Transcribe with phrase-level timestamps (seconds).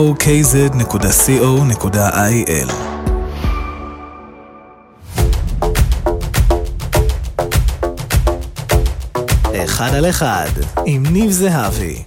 [9.64, 10.48] אחד על אחד,
[10.86, 12.02] עם ניב זהבי.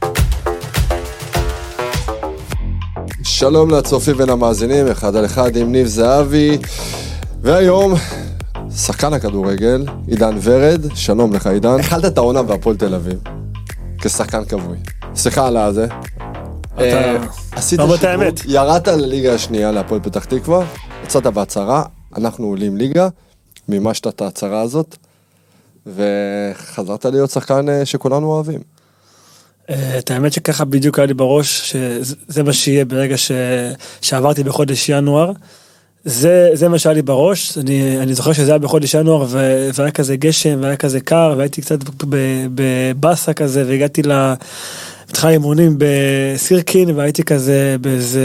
[3.23, 6.57] שלום לצופים ולמאזינים, אחד על אחד עם ניב זהבי,
[7.41, 7.93] והיום,
[8.75, 11.79] שחקן הכדורגל, עידן ורד, שלום לך עידן.
[11.79, 13.19] התחלת את העונה בהפועל תל אביב,
[14.01, 14.77] כשחקן כבוי.
[15.15, 15.87] סליחה על הזה.
[16.79, 17.17] אה,
[17.51, 18.41] עשית אומר את שיווק, האמת.
[18.45, 20.65] ירדת לליגה השנייה להפועל פתח תקווה,
[21.03, 21.83] יצאת בהצהרה,
[22.17, 23.07] אנחנו עולים ליגה,
[23.67, 24.97] מימשת את ההצהרה הזאת,
[25.85, 28.59] וחזרת להיות שחקן אה, שכולנו אוהבים.
[29.69, 33.31] אה, את האמת שככה בדיוק היה לי בראש שזה מה שיהיה ברגע ש...
[34.01, 35.31] שעברתי בחודש ינואר.
[36.05, 39.69] זה, זה מה שהיה לי בראש, אני, אני זוכר שזה היה בחודש ינואר ו...
[39.73, 41.79] והיה כזה גשם והיה כזה קר והייתי קצת
[42.55, 44.01] בבאסה כזה והגעתי
[45.13, 48.21] למתחם אימונים בסירקין והייתי כזה באיזה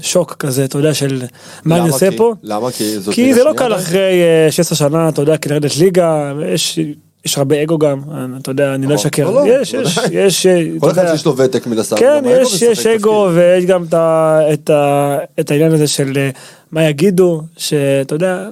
[0.00, 1.22] שוק כזה, אתה יודע, של
[1.64, 1.88] מה אני?
[1.88, 2.34] עושה פה.
[2.42, 2.70] למה?
[2.70, 3.74] כי זאת כי זה לא קל?
[3.74, 6.78] אחרי אה, 16 שנה, אתה יודע, כי לרדת ליגה, יש,
[7.24, 8.00] יש הרבה אגו גם,
[8.40, 9.06] אתה יודע, אני לא נכון.
[9.06, 9.98] אשקר, לא, לא, יש, יש.
[10.12, 11.96] יש, אה, אתה כל אחד יודע, שיש לו ותק מן הסתם.
[11.96, 13.28] כן, יש, יש אגו.
[13.34, 13.84] ויש גם
[15.40, 16.30] את, העניין הזה של אה,
[16.72, 18.48] מה יגידו, שאתה יודע,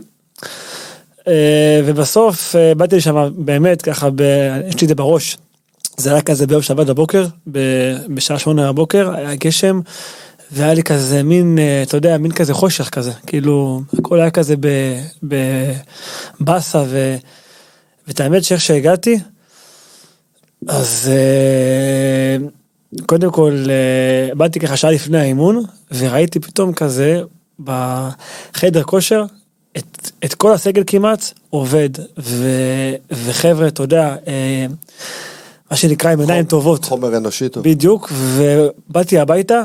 [1.28, 4.22] אה, ובסוף אה, באתי לשם באמת ככה, ב,
[4.68, 5.36] יש לי את זה בראש,
[5.96, 7.26] זה היה כזה ביום שבת בבוקר,
[8.08, 9.80] בשעה שמונה בבוקר, היה גשם,
[10.52, 14.54] והיה לי כזה מין, אה, אתה יודע, מין כזה חושך כזה, כאילו, הכל היה כזה
[15.22, 17.16] בבאסה, ו...
[18.08, 19.18] ואת האמת שאיך שהגעתי,
[20.68, 22.36] אז אה,
[23.06, 25.62] קודם כל אה, באתי ככה שעה לפני האימון,
[25.94, 27.22] וראיתי פתאום כזה
[27.58, 29.24] בחדר כושר,
[29.76, 32.48] את, את כל הסגל כמעט עובד, ו,
[33.10, 34.16] וחבר'ה, אתה יודע,
[35.70, 36.84] מה שנקרא עם עיניים טובות.
[36.84, 37.64] חומר אנושי טוב.
[37.64, 39.62] בדיוק, ובאתי הביתה,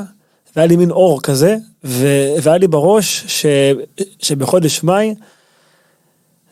[0.56, 3.46] והיה לי מין אור כזה, ו- והיה לי בראש ש-
[4.18, 5.14] שבחודש מאי,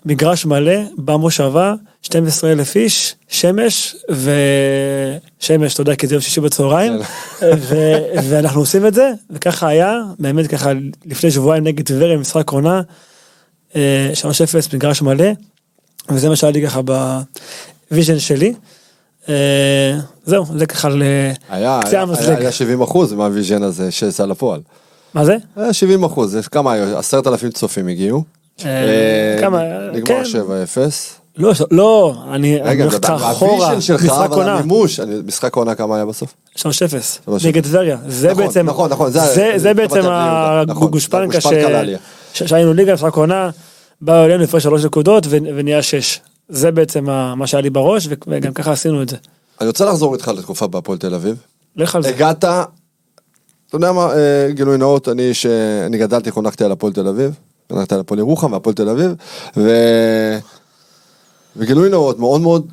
[0.04, 3.96] מגרש מלא, במושבה, 12 אלף איש, שמש,
[5.40, 6.92] ושמש, אתה יודע, כי זה יום שישי בצהריים,
[7.42, 7.94] ו-
[8.28, 10.70] ואנחנו עושים את זה, וככה היה, באמת ככה,
[11.06, 12.80] לפני שבועיים נגד טבריה, משחק עונה,
[13.76, 15.26] אה, 3-0, מגרש מלא,
[16.10, 16.80] וזה מה שהיה לי ככה
[17.90, 18.54] ב vision שלי.
[19.28, 19.34] אה,
[20.24, 21.02] זהו, זה ככה ל...
[21.50, 22.38] היה, קצה המזלג.
[22.40, 24.60] היה 70 אחוז מה vision הזה שיצא לפועל.
[25.14, 25.36] מה זה?
[25.56, 26.98] היה 70 אחוז, כמה היו?
[26.98, 28.22] עשרת אלפים צופים הגיעו.
[28.64, 29.62] אה, כמה?
[29.92, 30.38] נגמר כן.
[30.74, 30.78] 7-0.
[31.38, 35.14] לא, לא, אני רגע, הולך איתך אחורה, ה vision שלך, משחק אבל עונה, המימוש, אני-
[35.26, 36.34] משחק העונה כמה היה בסוף?
[36.56, 36.60] 3-0,
[37.26, 37.46] 3-0.
[37.46, 41.38] נגד טבריה, זה נכון, בעצם, נכון, נכון, זה- בעצם נכון, הגושפנקה
[42.32, 43.50] שהיינו ליגה, משחק עונה,
[44.00, 47.04] באו אלינו לפני שלוש נקודות ו- ונהיה שש, זה בעצם
[47.36, 49.16] מה שהיה לי בראש וגם ככה עשינו את זה,
[49.60, 51.36] אני רוצה לחזור איתך לתקופה בהפועל תל אביב.
[51.76, 52.66] לך על זה, הגעת, אתה
[53.72, 57.34] יודע מה, אה, גילוי נאות, אני שאני גדלתי, חונכתי על הפועל תל אביב,
[57.72, 59.14] חונכתי על הפועל ירוחם והפועל תל אביב,
[59.56, 59.70] ו...
[61.56, 62.66] וגילוי נאות, מאוד מאוד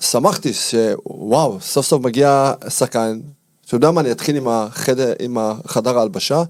[0.00, 3.20] שמחתי שוואו, סוף סוף מגיע שחקן,
[3.66, 6.42] אתה יודע מה, אני אתחיל עם החדר, עם החדר ההלבשה,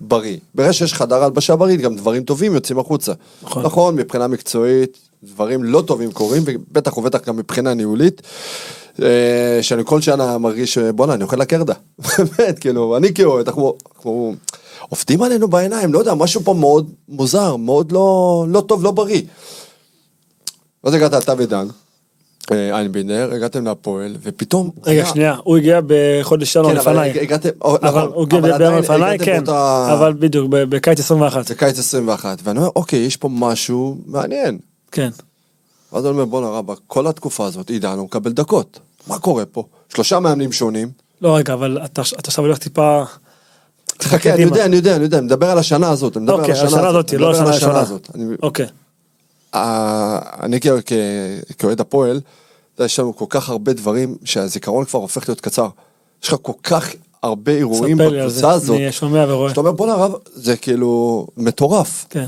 [0.00, 0.36] בריא.
[0.54, 3.12] ברגע שיש חדר הלבשה בריא, גם דברים טובים יוצאים החוצה.
[3.42, 3.62] נכון.
[3.62, 8.22] נכון, מבחינה מקצועית, דברים לא טובים קורים, ובטח ובטח גם מבחינה ניהולית.
[9.02, 11.74] אה, שאני כל שנה מרגיש בואנה אני אוכל לקרדה,
[12.38, 14.34] באמת כאילו אני כאוהד אנחנו אנחנו
[14.88, 19.22] עובדים עלינו בעיניים לא יודע משהו פה מאוד מוזר מאוד לא לא טוב לא בריא.
[20.82, 21.87] אז הגעת אתה ודן, אה,
[22.52, 27.78] איינבינדר הגעתם להפועל ופתאום, רגע שנייה, הוא הגיע בחודש ינואר כן, אבל לפניי, הגעתם, אבל
[27.82, 29.42] נכון, הוא הגיע בינואר לפניי, כן,
[29.92, 34.58] אבל בדיוק, בקיץ 21, זה קיץ 21 ואני אומר אוקיי יש פה משהו מעניין.
[34.92, 35.10] כן,
[35.92, 39.64] ואז אני אומר בואנה רבא כל התקופה הזאת עידן הוא מקבל דקות מה קורה פה
[39.88, 40.88] שלושה מאמנים שונים.
[41.22, 43.02] לא רגע, אבל אתה עכשיו הולך טיפה,
[44.02, 44.42] חכה, אני.
[44.42, 46.66] יודע, אני יודע, אני יודע, אני מדבר על השנה הזאת, אני מדבר על אוקיי, השנה
[46.66, 47.80] השנה הזאת, הזאת, אני לא מדבר על השנה.
[47.80, 48.10] הזאת.
[48.42, 48.70] אוקיי, אה,
[49.54, 50.60] אני
[51.58, 52.20] כאוהד הפועל,
[52.80, 55.68] יש לנו כל כך הרבה דברים שהזיכרון כבר הופך להיות קצר.
[56.22, 56.88] יש לך כל כך
[57.22, 62.06] הרבה אירועים בקבוצה הזאת, אני שומע ורואה, שאתה אומר בואנה רב, זה כאילו מטורף.
[62.10, 62.26] כן,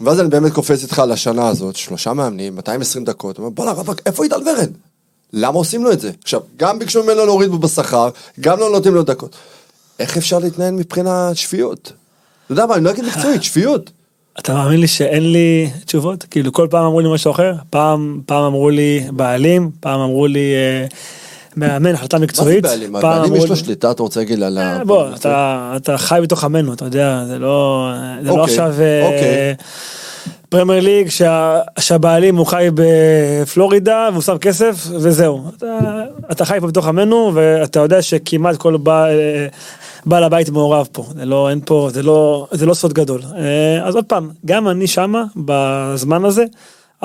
[0.00, 3.88] ואז אני באמת קופץ איתך על השנה הזאת, שלושה מאמנים, 220 דקות, אומר בואנה רב,
[4.06, 4.70] איפה עידן ורד?
[5.32, 6.10] למה עושים לו את זה?
[6.22, 8.08] עכשיו, גם ביקשו ממנו להוריד בו בשכר,
[8.40, 9.36] גם לא נותנים לו דקות.
[9.98, 11.92] איך אפשר להתנהל מבחינת שפיות?
[12.44, 13.90] אתה יודע מה, אני לא אגיד מקצועית, שפיות.
[14.38, 16.24] אתה מאמין לי שאין לי תשובות?
[16.30, 20.54] כאילו כל פעם אמרו לי משהו אחר, פעם, פעם אמרו לי בעלים, פעם אמרו לי
[20.54, 20.86] אה,
[21.56, 22.96] מאמן, החלטה מה זה מקצועית, בעלים?
[22.96, 24.78] אמרו יש לו לי- שליטה, אתה רוצה להגיד על ה...
[24.78, 27.90] אה, בוא, אתה, אתה חי בתוך עמנו, אתה יודע, זה לא,
[28.22, 29.54] זה לא אוקיי, עכשיו, אה, אוקיי.
[30.48, 35.42] פרמייר ליג שה, שהבעלים הוא חי בפלורידה והוא שם כסף וזהו.
[35.56, 35.66] אתה,
[36.32, 38.76] אתה חי פה בתוך עמנו ואתה יודע שכמעט כל
[40.06, 41.06] בעל, הבית מעורב פה.
[41.14, 43.20] זה לא, אין פה, זה לא, זה לא סוד גדול.
[43.36, 46.44] אה, אז עוד פעם, גם אני שמה בזמן הזה.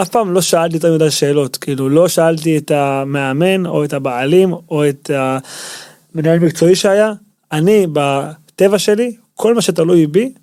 [0.02, 4.54] אף פעם לא שאלתי יותר מדי שאלות, כאילו לא שאלתי את המאמן או את הבעלים
[4.70, 7.14] או את המנהל מקצועי שהיה,
[7.52, 10.34] אני בטבע שלי, כל מה שתלוי בי,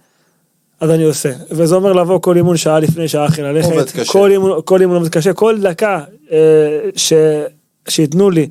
[0.81, 4.07] אז אני עושה, וזה אומר לבוא כל אימון שעה לפני, שעה אחרי ללכת.
[4.07, 6.01] כל אימון, כל אימון עובד קשה, כל דקה
[6.33, 6.39] אה,
[6.97, 7.13] ש,
[7.89, 8.49] שייתנו לי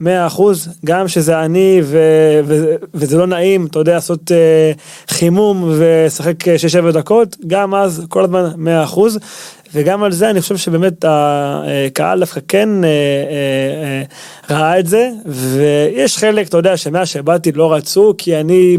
[0.00, 1.98] 100 אחוז, גם שזה אני ו,
[2.44, 4.72] ו, וזה לא נעים, אתה יודע, לעשות אה,
[5.08, 6.34] חימום ולשחק
[6.88, 9.18] 6-7 דקות, גם אז כל הזמן 100 אחוז,
[9.74, 14.02] וגם על זה אני חושב שבאמת הקהל דווקא כן אה, אה,
[14.50, 18.78] אה, ראה את זה, ויש חלק, אתה יודע, שמאז שבאתי לא רצו, כי אני...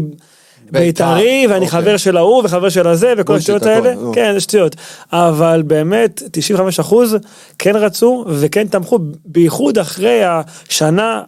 [0.72, 1.80] בית"רי ואני אוקיי.
[1.80, 4.12] חבר של ההוא וחבר של הזה וכל השטויות האלה, נו.
[4.14, 4.76] כן זה שטויות,
[5.12, 7.16] אבל באמת 95 אחוז
[7.58, 11.22] כן רצו וכן תמכו בייחוד אחרי השנה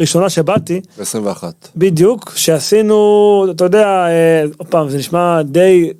[0.00, 1.68] הראשונה שבאתי, 21.
[1.76, 5.92] בדיוק, שעשינו, אתה יודע, אה, עוד פעם, זה נשמע די,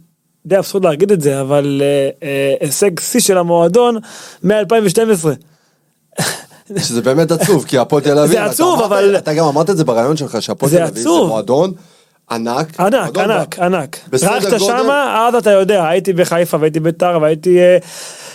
[0.47, 3.97] די אבסורד להגיד את זה, אבל אה, אה, הישג שיא של המועדון
[4.43, 5.27] מ-2012.
[6.77, 9.85] שזה באמת עצוב, כי הפועל תל אביב, זה עצוב, אבל- אתה גם אמרת את זה
[9.85, 11.29] ברעיון שלך, שהפועל תל אביב זה עצוב.
[11.29, 11.73] מועדון
[12.31, 12.81] ענק.
[12.81, 13.97] ענק, ענק, ענק.
[14.59, 17.79] גודל- שמה, אז אתה יודע, הייתי בחיפה והייתי ביתר והייתי אה,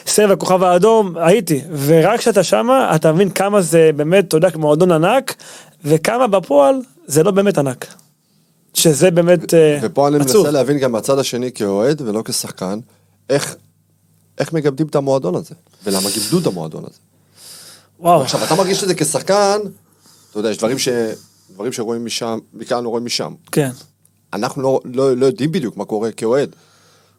[0.07, 1.61] סבב הכוכב האדום, הייתי.
[1.85, 5.35] ורק כשאתה שמה, אתה מבין כמה זה באמת, אתה יודע, מועדון ענק,
[5.85, 6.75] וכמה בפועל
[7.07, 7.85] זה לא באמת ענק.
[8.73, 10.37] שזה באמת אה, ופה אני עצוב.
[10.45, 12.79] מנסה להבין גם מהצד השני כאוהד ולא כשחקן,
[13.29, 13.55] איך,
[14.53, 15.55] מגמדים את המועדון הזה,
[15.85, 16.99] ולמה גימדו את המועדון הזה.
[18.03, 18.21] וואו.
[18.21, 19.57] עכשיו, אתה מרגיש את זה כשחקן,
[20.31, 20.89] אתה יודע, יש דברים, ש...
[21.53, 23.33] דברים שרואים משם, מכאן לא רואים משם.
[23.51, 23.69] כן.
[24.33, 26.49] אנחנו לא, לא, לא יודעים בדיוק מה קורה כאוהד.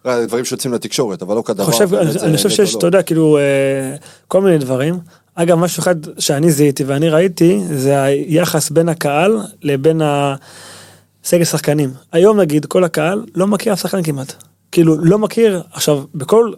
[0.06, 1.64] אה, דברים שיוצאים לתקשורת, אבל לא כדבר.
[1.64, 2.76] חושב, אני, אני חושב נטו שיש.
[2.76, 3.96] אתה יודע, כאילו, אה,
[4.28, 4.98] כל מיני דברים.
[5.34, 11.90] אגב, משהו אחד שאני זיהיתי ואני ראיתי, זה היחס בין הקהל לבין הסגל שחקנים.
[12.12, 14.32] היום נגיד, כל הקהל לא מכיר אף שחקן כמעט.
[14.72, 16.52] כאילו, לא מכיר, עכשיו, בכל,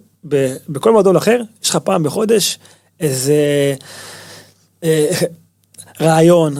[0.69, 2.59] בכל מועדון אחר, יש לך פעם בחודש
[3.01, 3.75] איזה אה,
[6.01, 6.55] רעיון,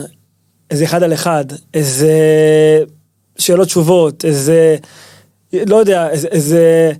[0.71, 2.13] איזה אחד על אחד, איזה
[3.37, 4.77] שאלות תשובות, איזה,
[5.53, 6.91] לא יודע, איזה, איזה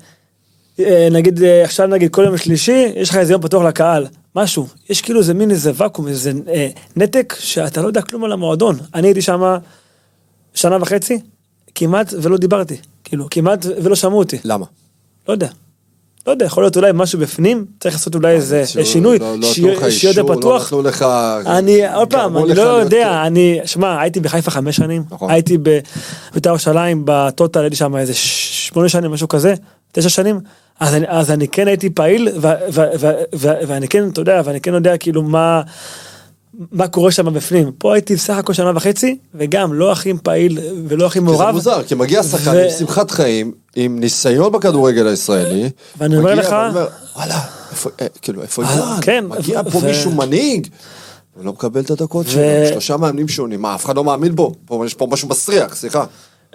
[0.79, 4.67] אה, נגיד אה, עכשיו נגיד כל יום שלישי יש לך איזה יום פתוח לקהל משהו
[4.89, 8.77] יש כאילו איזה מין איזה ואקום איזה אה, נתק שאתה לא יודע כלום על המועדון
[8.95, 9.57] אני הייתי שם
[10.53, 11.19] שנה וחצי
[11.75, 14.65] כמעט ולא דיברתי כאילו כמעט ולא שמעו אותי למה?
[15.27, 15.49] לא יודע.
[16.27, 19.47] לא יודע יכול להיות אולי משהו בפנים צריך לעשות אולי איזה שהוא- שינוי לא- לא
[19.89, 20.65] שיהיה יותר לא פתוח.
[20.67, 21.05] נתנו לך...
[21.45, 25.31] אני עוד פעם אני לא יודע אני שמע הייתי בחיפה חמש שנים נכון.
[25.31, 29.53] הייתי בבית"ר ירושלים בטוטל הייתי שם איזה שמונה שנים משהו כזה
[29.91, 30.39] תשע שנים
[30.79, 32.29] אז אני אז אני כן הייתי פעיל
[33.67, 35.61] ואני כן אתה יודע ואני כן יודע כאילו מה.
[36.71, 41.05] מה קורה שם בפנים פה הייתי בסך הכל שנה וחצי וגם לא הכי פעיל ולא
[41.05, 41.51] הכי כי זה מעורב.
[41.55, 45.69] מוזר, כי מגיע שחקן ו- עם שמחת חיים, עם ניסיון בכדורגל הישראלי.
[45.97, 47.39] ואני אומר לך- ואומר, וואלה,
[47.71, 49.01] איפה, אה, כאילו, איפה אה, איתן?
[49.01, 50.67] כן, מגיע ו- פה ו- מישהו מנהיג.
[51.35, 54.35] הוא לא מקבל את הדקות ו- שלו, שלושה מאמנים שונים, מה, אף אחד לא מאמין
[54.35, 54.51] בו?
[54.65, 56.05] פה יש פה משהו מסריח, סליחה.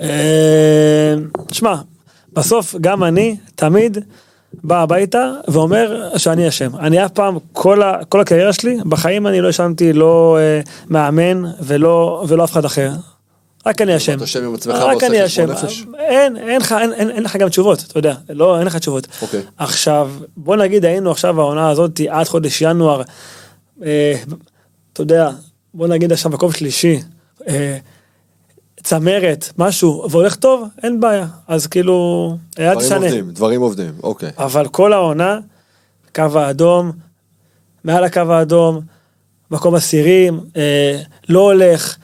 [0.00, 1.14] אה,
[1.52, 1.74] שמע,
[2.32, 3.98] בסוף גם אני תמיד
[4.64, 6.76] בא הביתה ואומר שאני אשם.
[6.76, 11.42] אני אף פעם, כל, ה, כל הקריירה שלי, בחיים אני לא האשמתי לא אה, מאמן
[11.60, 12.90] ולא, ולא אף אחד אחר.
[13.66, 14.14] רק אני אשם.
[14.14, 15.48] אתה יושב עם עצמך רק אני אשם.
[15.98, 19.08] אין, אין לך, אין, אין, אין לך גם תשובות, אתה יודע, לא, אין לך תשובות.
[19.22, 19.42] אוקיי.
[19.58, 23.02] עכשיו, בוא נגיד היינו עכשיו העונה הזאת עד חודש ינואר,
[23.84, 24.14] אה,
[24.92, 25.30] אתה יודע,
[25.74, 27.00] בוא נגיד עכשיו מקום שלישי,
[27.48, 27.78] אה,
[28.82, 31.26] צמרת, משהו, והולך טוב, אין בעיה.
[31.48, 33.06] אז כאילו, היה דברים תשנה.
[33.06, 34.30] עובדים, דברים עובדים, אוקיי.
[34.38, 35.38] אבל כל העונה,
[36.14, 36.92] קו האדום,
[37.84, 38.80] מעל הקו האדום,
[39.50, 41.96] מקום עשירים, אה, לא הולך.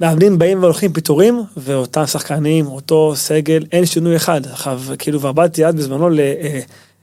[0.00, 4.46] מאמנים באים והולכים פיטורים, ואותם שחקנים, אותו סגל, אין שינוי אחד.
[4.46, 6.08] עכשיו, כאילו, ועבדתי עד בזמנו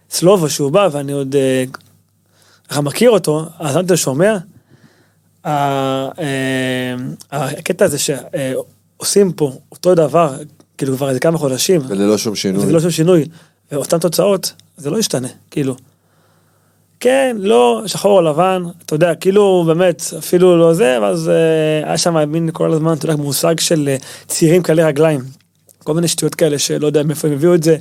[0.09, 1.63] לסלובו, שהוא בא, ואני עוד אה,
[2.69, 4.37] ככה מכיר אותו, אז אמרתי לו, שומע?
[5.43, 6.95] ה- אה,
[7.31, 10.33] הקטע הזה שעושים פה אותו דבר,
[10.77, 12.63] כאילו כבר איזה כמה חודשים, וללא שום שינוי.
[12.63, 13.25] וזה לא שום שינוי,
[13.71, 15.75] ואותן תוצאות, זה לא ישתנה, כאילו.
[16.99, 21.33] כן, לא, שחור או לבן, אתה יודע, כאילו באמת, אפילו לא זה, ואז אה,
[21.87, 23.97] היה שם מין כל הזמן, אתה יודע, מושג של אה,
[24.27, 25.19] צעירים קלי רגליים.
[25.83, 27.77] כל מיני שטויות כאלה שלא יודע מאיפה הם הביאו את זה.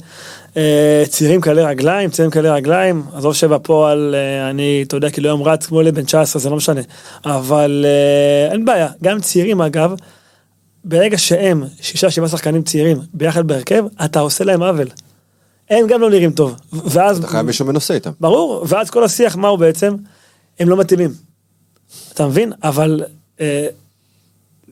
[0.57, 5.43] אה, צעירים קלי רגליים, צעירים קלי רגליים, עזוב שבפועל אה, אני, אתה יודע, כאילו היום
[5.43, 6.81] רץ כמו לבן 19, זה לא משנה.
[7.25, 9.95] אבל אה, אין בעיה, גם צעירים אגב,
[10.85, 14.89] ברגע שהם שישה שבעה שחקנים צעירים ביחד בהרכב, אתה עושה להם עוול.
[15.71, 16.55] הם גם לא נראים טוב.
[16.73, 18.11] ואז, אתה חייב מישהו מנוסה איתם.
[18.21, 19.95] ברור, ואז כל השיח, מה הוא בעצם?
[20.61, 21.11] הם לא מתאימים.
[22.15, 22.53] אתה מבין?
[22.63, 23.05] אבל
[23.41, 23.67] אה,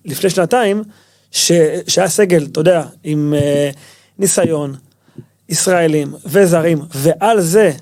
[0.04, 0.82] לפני שנתיים,
[1.30, 1.52] ש,
[1.88, 3.70] שהיה סגל, אתה יודע, עם אה,
[4.18, 4.74] ניסיון,
[5.50, 7.72] ישראלים וזרים, ועל זה,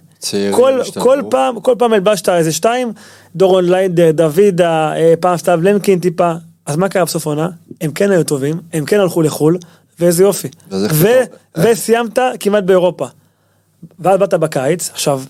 [0.50, 0.80] כל.
[0.98, 2.92] כל פעם, כל פעם הלבשת איזה שתיים,
[3.36, 6.32] דורון ליידר, דוידה, אה, פעם סתיו למקין טיפה,
[6.66, 7.48] אז מה קרה בסוף העונה?
[7.80, 9.58] הם כן היו טובים, הם כן הלכו לחו"ל,
[10.00, 10.48] ואיזה יופי.
[10.72, 11.60] איך ו-?
[11.62, 13.06] וסיימת כמעט באירופה.
[13.98, 15.22] ואז באת בקיץ, עכשיו,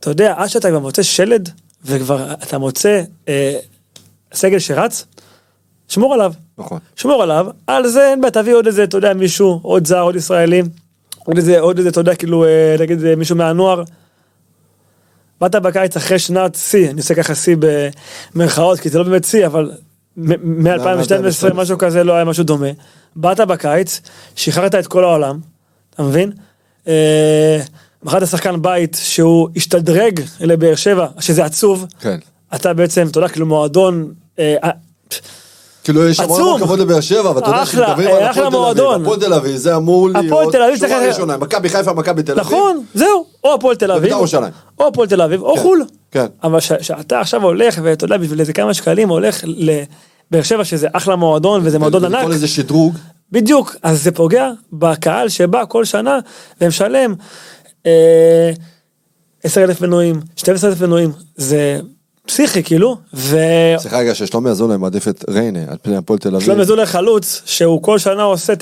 [0.00, 1.50] אתה יודע, עד שאתה כבר מוצא שלד,
[1.84, 3.58] וכבר אתה מוצא אה,
[4.34, 5.04] סגל שרץ,
[5.88, 6.32] שמור עליו.
[6.58, 6.78] נכון.
[6.96, 10.16] שמור עליו, על זה אין בעיה, תביא עוד איזה, אתה יודע, מישהו, עוד זר, עוד
[10.16, 10.62] ישראלי,
[11.24, 13.82] עוד איזה, עוד איזה, אתה יודע, כאילו, אה, נגיד אה, מישהו מהנוער.
[15.40, 17.56] באת בקיץ אחרי שנת שיא, אני עושה ככה שיא
[18.34, 19.70] במרכאות, כי זה לא באמת שיא, אבל
[20.16, 22.66] מ-2012 משהו כזה לא היה משהו דומה.
[23.16, 24.00] באת בקיץ,
[24.36, 25.38] שחררת את כל העולם,
[25.94, 26.32] אתה מבין?
[26.88, 27.60] אה,
[28.02, 31.86] מכרת שחקן בית שהוא השתדרג לבאר שבע, שזה עצוב.
[32.00, 32.18] כן.
[32.54, 34.70] אתה בעצם, אתה יודע, כאילו מועדון, אה, אה,
[35.84, 36.40] כאילו יש המון.
[36.40, 38.82] המון כבוד לבאר שבע, אבל אתה יודע שמדברים אה, על הפועל תל.
[38.82, 42.44] אביב, הפועל תל אביב, זה אמור להיות שורה ראשונה, מכבי חיפה, מכבי תל אביב.
[42.44, 44.52] נכון, זהו, או הפועל תל אביב, ובית"ר ירושלים.
[44.78, 45.84] או הפועל תל אביב, או כן, חו"ל.
[46.10, 46.26] כן.
[46.44, 51.16] אבל שאתה עכשיו הולך, ואתה יודע, בשביל איזה כמה שקלים הולך לבאר שבע, שזה אחלה
[51.16, 52.94] מועדון, וזה מועדון ענק, כל איזה שדרוג.
[53.32, 56.18] בדיוק, אז זה פוגע בקהל שבא כל שנה
[56.60, 57.14] ומשלם
[57.86, 58.50] אה,
[59.44, 61.80] 10,000 מנויים, 12,000 מנויים, זה
[62.26, 66.60] פסיכי כאילו, ושלומי סליחה רגע, ששלומי אזולאי מעדיף את ריינה על פני הפועל תל אביב.
[66.60, 68.52] אזולאי חלוץ, שהוא כל שנה עושה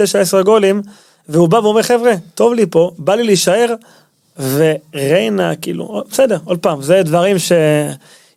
[0.40, 0.82] 9-10 גולים,
[1.28, 3.74] והוא בא ואומר חבר'ה, טוב לי פה, בא לי להישאר,
[4.38, 7.52] וריינה כאילו, בסדר, עוד פעם, זה דברים ש...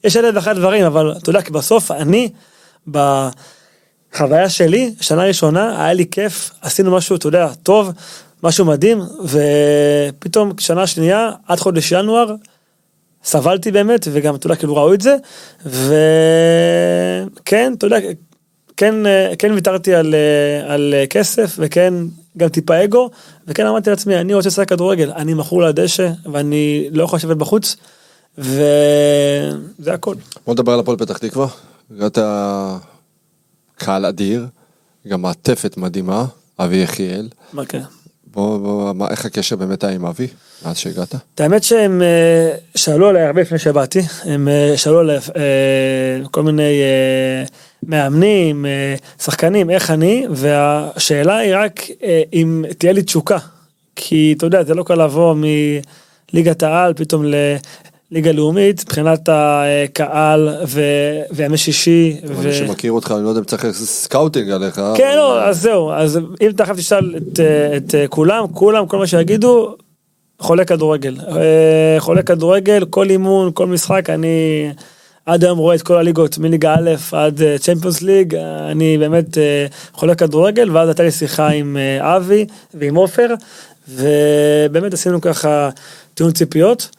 [0.03, 2.29] יש אלף ואחת דברים, אבל אתה יודע, כי בסוף אני,
[2.87, 7.91] בחוויה שלי, שנה ראשונה, היה לי כיף, עשינו משהו, אתה יודע, טוב,
[8.43, 12.35] משהו מדהים, ופתאום שנה שנייה, עד חודש ינואר,
[13.23, 15.15] סבלתי באמת, וגם, אתה יודע, כאילו ראו את זה,
[15.65, 17.97] וכן, אתה יודע,
[18.77, 18.95] כן,
[19.39, 20.15] כן ויתרתי על,
[20.67, 21.93] על כסף, וכן
[22.37, 23.09] גם טיפה אגו,
[23.47, 27.75] וכן אמרתי לעצמי, אני רוצה לשחק כדורגל, אני מכור לדשא, ואני לא יכול לשבת בחוץ,
[28.37, 30.15] וזה הכל.
[30.45, 31.47] בוא נדבר על הפועל פתח תקווה.
[31.91, 32.17] הגעת
[33.75, 34.47] קהל אדיר,
[35.07, 36.25] גם מעטפת מדהימה,
[36.59, 37.29] אבי יחיאל.
[37.53, 37.81] מה כן?
[38.27, 40.27] בוא, בוא, מה, איך הקשר באמת היה עם אבי,
[40.65, 41.15] מאז שהגעת?
[41.35, 45.21] את האמת שהם אה, שאלו עליי הרבה לפני שבאתי, הם אה, שאלו עליי אה,
[46.31, 46.81] כל מיני
[47.83, 48.65] מאמנים,
[49.21, 51.81] שחקנים, איך אני, והשאלה היא רק
[52.33, 53.37] אם תהיה לי תשוקה.
[53.95, 55.35] כי אתה יודע, זה לא קל לבוא
[56.33, 57.25] מליגת העל פתאום
[58.11, 62.17] לליגה לאומית, מבחינת הקהל ו- וימי שישי.
[62.27, 62.43] ו...
[62.47, 64.75] מי שמכיר אותך, אני לא יודע אם צריך scouting עליך.
[64.95, 67.39] כן, אבל- לא, אז זהו, אז אם אתה תשאל את,
[67.77, 69.75] את כולם, כולם, כל מה שיגידו,
[70.39, 71.17] חולה כדורגל.
[71.27, 74.69] אה, חולה כדורגל, כל אימון, כל משחק, אני
[75.25, 78.35] עד היום רואה את כל הליגות, מליגה א' עד צ'מפיונס ליג,
[78.71, 83.27] אני באמת אה, חולה כדורגל, ואז הייתה לי שיחה עם אה, אבי ועם עופר,
[83.89, 85.69] ובאמת עשינו ככה
[86.13, 86.89] טיעון ציפיות.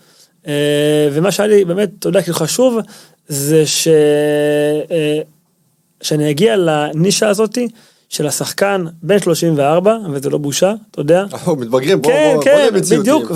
[0.46, 2.78] אה, ומה שהיה לי באמת, אתה יודע, כאילו חשוב,
[3.28, 3.88] זה ש...
[4.90, 5.20] אה,
[6.02, 7.68] שאני אגיע לנישה הזאתי
[8.08, 11.24] של השחקן בן 34, וזה לא בושה, אתה יודע.
[11.32, 13.00] אנחנו מתבגרים, בוא, כן, בוא, בוא כן, נהיה מציאותיים.
[13.00, 13.32] בדיוק,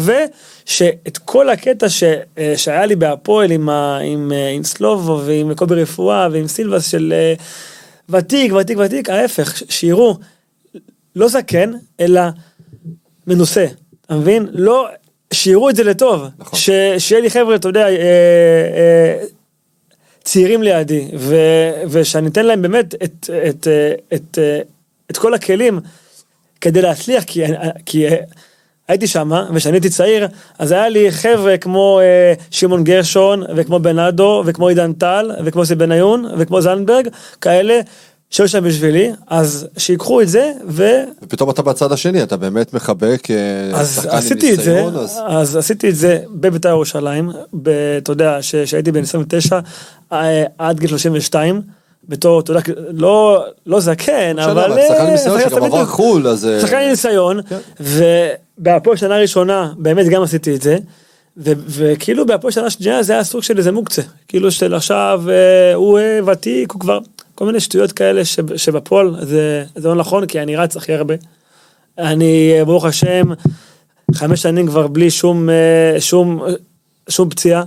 [0.64, 2.02] ושאת כל הקטע ש,
[2.38, 6.90] אה, שהיה לי בהפועל עם, ה- עם, אה, עם סלובו ועם קובי רפואה ועם סילבס
[6.90, 7.34] של אה,
[8.08, 10.16] ותיק, ותיק, ותיק, ההפך, שיראו,
[11.16, 12.20] לא זקן, אלא
[13.26, 13.66] מנוסה,
[14.06, 14.46] אתה מבין?
[14.52, 14.88] לא,
[15.32, 16.58] שיראו את זה לטוב, נכון.
[16.58, 19.24] ש, שיהיה לי חבר'ה, אתה יודע, אה, אה,
[20.28, 21.36] צעירים לידי, ו,
[21.90, 23.68] ושאני אתן להם באמת את, את, את,
[24.14, 24.38] את,
[25.10, 25.80] את כל הכלים
[26.60, 27.42] כדי להצליח, כי,
[27.86, 28.06] כי
[28.88, 34.42] הייתי שם, וכשאני הייתי צעיר, אז היה לי חבר'ה כמו אה, שמעון גרשון, וכמו בנאדו,
[34.46, 37.08] וכמו עידן טל, וכמו סי בניון, וכמו זנדברג,
[37.40, 37.80] כאלה
[38.30, 40.84] שהיו שם בשבילי, אז שיקחו את זה, ו...
[41.22, 45.20] ופתאום אתה בצד השני, אתה באמת מחבק אה, אז שחקן עם עשיתי את זה, אז
[45.26, 47.30] אז עשיתי את זה בבית"ר ירושלים,
[47.98, 49.58] אתה יודע, ש- שהייתי בן 29
[50.12, 51.62] אה, עד גיל 32,
[52.08, 54.72] בתור, אתה יודע, לא, לא זקן, בסדר, אבל...
[54.72, 55.84] אבל שחקן אה, ניסיון שגם עבר.
[55.86, 56.46] חו"ל, אז...
[56.46, 57.58] אה, שחקן ניסיון, כן.
[58.60, 60.78] ובהפועל שנה ראשונה באמת גם עשיתי את זה,
[61.68, 65.98] וכאילו בהפועל שנה שנייה זה היה סוג של איזה מוקצה, כאילו של עכשיו אה, הוא
[65.98, 66.98] אה, ותיק, הוא כבר,
[67.38, 71.14] כל מיני שטויות כאלה שב- שבפועל זה, זה לא נכון, כי אני רץ הכי הרבה.
[71.98, 73.24] אני, אה, ברוך השם,
[74.14, 76.42] חמש שנים כבר בלי שום, אה, שום,
[77.08, 77.64] שום פציעה.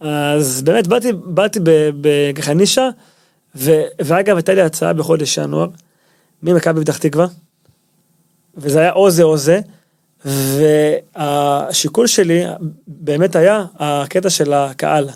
[0.00, 2.88] אז באמת באתי, באתי ב- ב- ככה נישה,
[3.56, 5.68] ו- ואגב הייתה לי הצעה בחודש ינואר,
[6.42, 7.26] ממכבי פתח תקווה,
[8.56, 9.60] וזה היה או זה או זה,
[10.24, 12.42] והשיקול שלי
[12.88, 15.08] באמת היה הקטע של הקהל.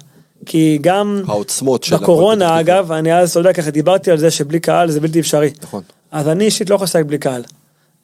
[0.46, 4.60] כי גם העוצמות של בקורונה אגב, אני אז, אתה יודע, ככה דיברתי על זה שבלי
[4.60, 5.50] קהל זה בלתי אפשרי.
[5.62, 5.82] נכון.
[6.12, 7.42] אז אני אישית לא יכול לשחק בלי קהל.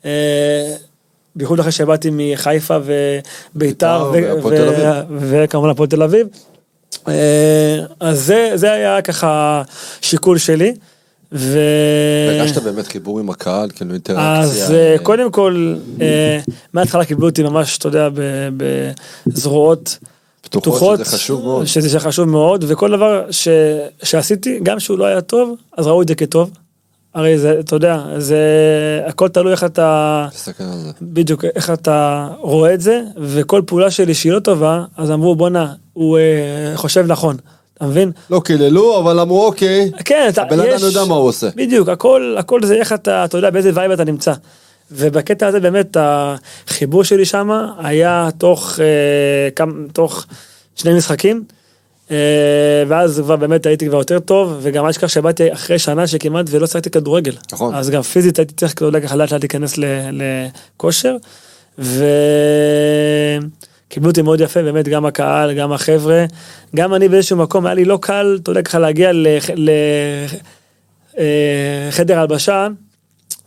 [0.04, 0.74] אה,
[1.36, 2.76] בייחוד אחרי שבאתי מחיפה
[3.54, 4.12] וביתר.
[5.18, 6.26] וכמובן הפועל תל אביב.
[7.08, 9.62] אה, אז זה, זה היה ככה
[10.00, 10.74] שיקול שלי.
[11.32, 11.58] ו...
[12.28, 14.40] הרגשת באמת חיבור עם הקהל, כאילו אינטראקציה.
[14.40, 15.74] אז אה, קודם כל,
[16.72, 18.48] מההתחלה קיבלו אותי ממש, אתה יודע, ב-
[19.26, 19.98] בזרועות
[20.48, 21.66] פתוחות, פתוחות, שזה חשוב מאוד.
[21.66, 23.48] שזה חשוב מאוד, וכל דבר ש,
[24.02, 26.50] שעשיתי, גם שהוא לא היה טוב, אז ראו את זה כטוב.
[27.14, 28.38] הרי זה, אתה יודע, זה
[29.06, 30.26] הכל תלוי איך אתה.
[31.02, 35.72] בדיוק, איך אתה רואה את זה, וכל פעולה שלי שהיא לא טובה, אז אמרו בואנה,
[35.92, 37.36] הוא אה, חושב נכון,
[37.74, 38.12] אתה מבין?
[38.30, 41.48] לא קיללו, אבל אמרו אוקיי, כן, אתה, הבן אדם יודע מה הוא עושה.
[41.56, 44.32] בדיוק, הכל, הכל זה איך אתה, אתה יודע באיזה וייב אתה נמצא.
[44.90, 50.26] ובקטע הזה באמת החיבור שלי שם היה תוך, אה, כמה, תוך
[50.76, 51.44] שני משחקים.
[52.10, 52.16] אה,
[52.88, 56.66] ואז כבר באמת הייתי כבר יותר טוב וגם אל תשכח שבאתי אחרי שנה שכמעט ולא
[56.66, 57.32] שחקתי כדורגל.
[57.52, 57.74] נכון.
[57.74, 59.74] אז גם פיזית הייתי צריך כאילו ככה לאט לאט להיכנס
[60.12, 61.16] לכושר.
[61.78, 62.00] וקיבלו
[64.10, 66.24] אותי מאוד יפה באמת גם הקהל גם החבר'ה
[66.76, 69.10] גם אני באיזשהו מקום היה לי לא קל אתה יודע ככה להגיע
[71.88, 72.68] לחדר הלבשה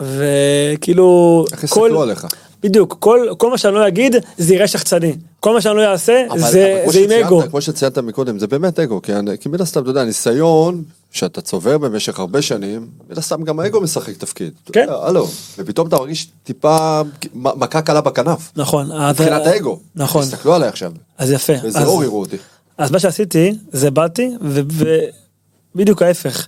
[0.01, 2.27] וכאילו איך הסתכלו עליך?
[2.63, 6.25] בדיוק כל כל מה שאני לא אגיד זה יראה שחצני כל מה שאני לא אעשה
[6.29, 7.41] אבל- זה אבל זה עם אגו.
[7.49, 11.41] כמו שציינת מקודם, זה באמת אגו, כי אני- כי מן הסתם, אתה יודע, ניסיון שאתה
[11.41, 14.51] צובר במשך הרבה שנים, מן הסתם גם האגו משחק תפקיד.
[14.73, 14.79] כן.
[14.79, 15.27] יודע, הלו,
[15.57, 17.01] ופתאום אתה מרגיש טיפה
[17.35, 18.51] מכה קלה בכנף.
[18.55, 18.91] נכון.
[18.91, 19.79] אז- מבחינת האגו.
[19.95, 20.21] נכון.
[20.23, 20.91] תסתכלו עליי עכשיו.
[21.17, 21.53] אז יפה.
[21.53, 22.37] אז- אור יראו אותי.
[22.77, 26.47] אז מה שעשיתי זה באתי ובדיוק ההפך.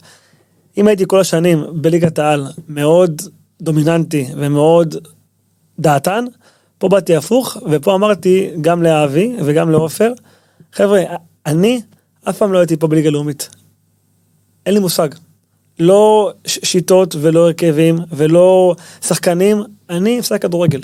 [0.77, 3.21] אם הייתי כל השנים בליגת העל מאוד
[3.63, 4.95] דומיננטי ומאוד
[5.79, 6.25] דעתן,
[6.77, 10.11] פה באתי הפוך ופה אמרתי גם לאבי וגם לעופר,
[10.73, 11.01] חבר'ה,
[11.45, 11.81] אני
[12.29, 13.49] אף פעם לא הייתי פה בליגה לאומית.
[14.65, 15.07] אין לי מושג.
[15.79, 20.79] לא שיטות ולא הרכבים ולא שחקנים, אני משחק כדורגל.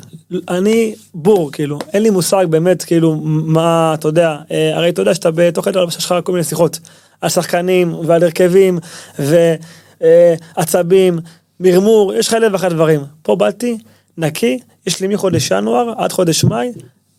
[0.49, 5.13] אני בור, כאילו, אין לי מושג באמת, כאילו, מה, אתה יודע, אה, הרי אתה יודע
[5.13, 6.79] שאתה בתוך חדר הלבשה שלך כל מיני שיחות
[7.21, 8.79] על שחקנים ועל הרכבים
[9.19, 11.19] ועצבים,
[11.59, 13.01] מרמור, יש לך אלף ואחת דברים.
[13.21, 13.77] פה באתי,
[14.17, 16.71] נקי, יש לי מחודש ינואר עד חודש מאי,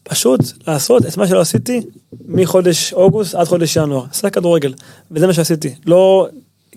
[0.03, 1.81] פשוט לעשות את מה שלא עשיתי
[2.29, 4.75] מחודש אוגוסט עד חודש ינואר, לשחק כדורגל,
[5.11, 6.29] וזה מה שעשיתי, לא,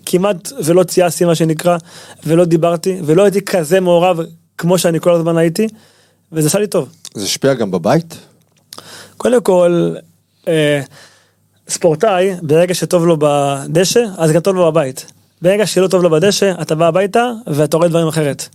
[0.06, 1.76] כמעט ולא צייסתי מה שנקרא,
[2.26, 4.20] ולא דיברתי, ולא הייתי כזה מעורב
[4.58, 5.66] כמו שאני כל הזמן הייתי,
[6.32, 6.88] וזה עשה לי טוב.
[7.14, 8.16] זה השפיע גם בבית?
[9.16, 9.94] קודם כל,
[10.48, 10.80] אה,
[11.68, 15.06] ספורטאי, ברגע שטוב לו בדשא, אז גם טוב לו בבית.
[15.44, 18.48] ברגע שלא טוב לו בדשא, אתה בא הביתה ואתה רואה דברים אחרת.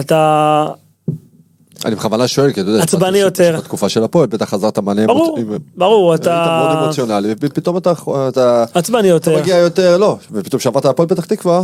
[0.00, 0.66] אתה
[1.84, 3.56] אני בכוונה שואל, כי אתה יודע, עצבני יותר.
[3.58, 5.38] בתקופה של הפועל, בטח חזרת מלא ברור,
[5.76, 7.92] ברור, היית מאוד אתה אמוציונלי, ופתאום אתה,
[8.28, 9.40] אתה, עצבני אתה יותר.
[9.40, 11.62] מגיע יותר, לא, ופתאום כשעברת להפועל פתח תקווה,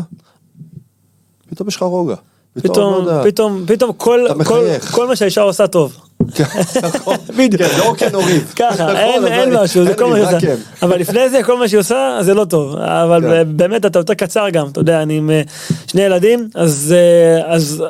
[1.51, 2.15] פתאום יש לך רוגע.
[2.55, 3.07] פתאום.
[3.25, 4.45] פתאום, פתאום כל, אתה.
[4.91, 6.10] כל מה שהאישה עושה טוב.
[6.35, 6.45] כן,
[6.83, 7.17] נכון.
[7.37, 7.63] בדיוק.
[7.63, 8.43] כן, לא כן נוריד.
[8.57, 10.41] ככה, נכון, אין, משהו, זה כל מה שהיא עושה.
[10.41, 10.57] כן.
[10.83, 12.77] אבל לפני זה, כל מה שהיא עושה, זה לא טוב.
[12.77, 13.57] אבל כן.
[13.57, 15.43] באמת אתה יותר קצר גם, אתה יודע, אני עם אה,
[15.87, 17.85] שני ילדים, אז, אה, אז,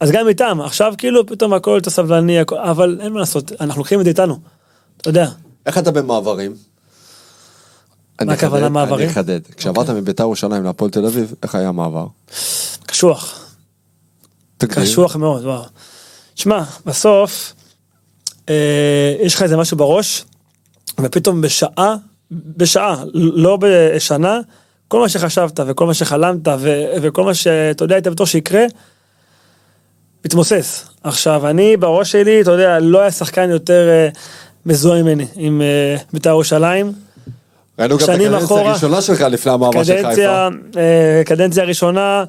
[0.00, 4.00] אז גם איתם, עכשיו כאילו פתאום הכל יותר סבלני, אבל אין מה לעשות, אנחנו לוקחים
[4.00, 4.38] את זה איתנו.
[5.00, 5.28] אתה יודע,
[5.66, 6.54] איך אתה במעברים?
[8.20, 9.04] אני הכוונה מעברים?
[9.04, 9.40] אני אחדד.
[9.56, 12.06] כשעברת מביתר ירושלים להפועל תל אביב, איך היה המעבר?
[12.86, 13.46] קשוח.
[14.58, 15.62] קשוח מאוד, וואו.
[16.34, 17.52] שמע, בסוף,
[18.48, 20.24] אה, יש לך איזה משהו בראש,
[21.00, 21.96] ופתאום בשעה,
[22.30, 24.40] בשעה, לא בשנה,
[24.88, 28.64] כל מה שחשבת וכל מה שחלמת ו- וכל מה שאתה יודע היית בטוח שיקרה,
[30.24, 30.84] מתמוסס.
[31.04, 34.08] עכשיו, אני בראש שלי, אתה יודע, לא היה שחקן יותר אה,
[34.66, 36.92] מזוהה ממני עם אה, בית"ר ירושלים.
[37.78, 40.48] ראינו גם את הקדנציה אחורה, הראשונה שלך לפני המעבר של חיפה.
[41.26, 42.24] קדנציה ראשונה,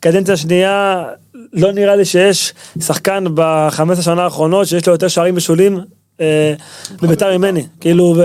[0.00, 1.04] קדנציה שנייה,
[1.52, 5.80] לא נראה לי שיש שחקן ב-15 שנה האחרונות שיש לו יותר שערים משולים
[6.20, 6.54] אה,
[7.02, 8.16] בביתר ממני, כאילו,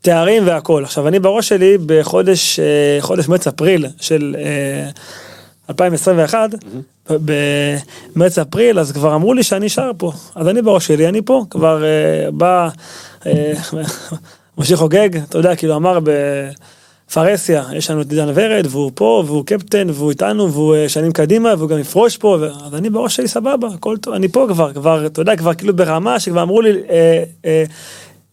[0.00, 0.84] ותארים והכל.
[0.84, 4.90] עכשיו, אני בראש שלי בחודש, אה, חודש מרץ-אפריל של אה,
[5.70, 6.50] 2021,
[7.10, 10.12] במרץ אפריל אז כבר אמרו לי שאני שר פה.
[10.34, 11.44] אז אני בראש שלי אני פה.
[11.50, 12.68] כבר אה, בא
[13.26, 13.52] אה,
[14.58, 15.98] משה חוגג אתה יודע כאילו אמר
[17.08, 21.12] בפרהסיה יש לנו את עידן ורד והוא פה והוא קפטן והוא איתנו והוא אה, שנים
[21.12, 24.46] קדימה והוא גם יפרוש פה ו- אז אני בראש שלי סבבה הכל טוב אני פה
[24.48, 27.64] כבר כבר אתה יודע כבר כאילו ברמה שכבר אמרו לי אה, אה,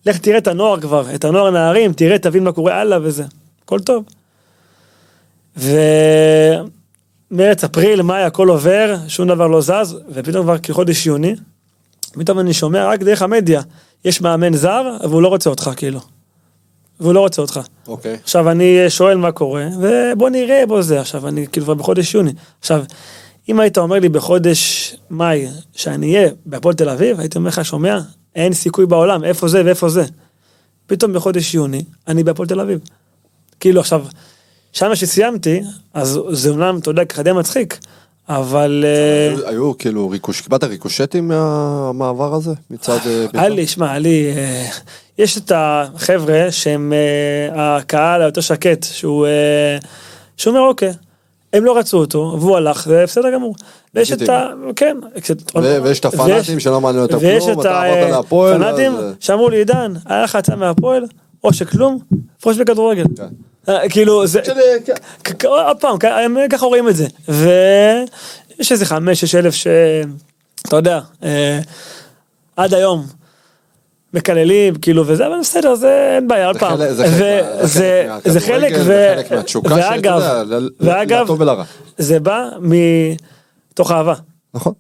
[0.06, 3.24] לך תראה את הנוער כבר את הנוער נערים תראה תבין מה קורה הלאה וזה
[3.64, 4.04] הכל טוב.
[5.58, 6.64] ומרץ,
[7.64, 11.36] אפריל, מאי, הכל עובר, שום דבר לא זז, ופתאום כבר כחודש יוני,
[12.14, 13.62] פתאום אני שומע רק דרך המדיה,
[14.06, 16.00] יש מאמן זר, והוא לא רוצה אותך, כאילו.
[17.00, 17.60] והוא לא רוצה אותך.
[17.88, 18.18] אוקיי.
[18.24, 22.32] עכשיו אני שואל מה קורה, ובוא נראה בוא זה, עכשיו אני כאילו כבר בחודש יוני.
[22.60, 22.84] עכשיו,
[23.50, 28.00] אם היית אומר לי בחודש מאי שאני אהיה בהפועל תל אביב, הייתי אומר לך, שומע,
[28.36, 30.04] אין סיכוי בעולם, איפה זה ואיפה זה.
[30.88, 32.80] פתאום בחודש יוני, אני בהפועל תל אביב.
[33.60, 34.06] כאילו עכשיו,
[34.74, 35.62] שנה שסיימתי,
[35.94, 37.78] אז זה אומנם, אתה יודע, ככה די מצחיק,
[38.30, 38.86] אבל...
[38.88, 42.52] אה, היו- כאילו ריקוש, קיבלת ריקושטים מהמעבר הזה?
[42.70, 43.40] מצד אה, בית"ר?
[43.40, 44.70] היה לי, שמע, היה לי, אה,
[45.18, 49.78] יש את החבר'ה שהם אה, הקהל היותר שקט, שהוא אה,
[50.38, 50.92] שהוא אומר אוקיי,
[51.54, 53.56] הם לא רצו אותו, והוא הלך, זה בסדר גמור.
[53.94, 54.48] ויש את ה...
[54.76, 54.98] כן.
[55.84, 59.14] ויש את הפנאטים ויש- שלא מעניין אותם ויש כלום, את אתה עברת להפועל, הפנאטים אז-
[59.20, 61.06] שאמרו לי, עידן, היה לך הצעה מהפועל,
[61.44, 62.00] או שכלום,
[62.42, 63.04] פרוש בכדורגל.
[63.18, 63.24] כן.
[63.74, 64.42] אה, כאילו, זה...
[64.46, 64.54] של-
[64.86, 64.94] כן.
[65.48, 67.08] עוד פעם, הם ככה רואים את זה.
[67.30, 69.68] ויש איזה חמש, שש אלף ש...
[70.68, 71.60] אתה יודע, אה,
[72.58, 73.06] עד היום
[74.14, 76.78] מקללים, כאילו, וזה, אבל בסדר, זה אין בעיה, עוד פעם.
[78.26, 80.22] זה חלק ואגב,
[80.80, 81.28] ואגב.
[81.98, 82.50] זה בא
[83.72, 84.14] מתוך אהבה.
[84.54, 84.74] נכון.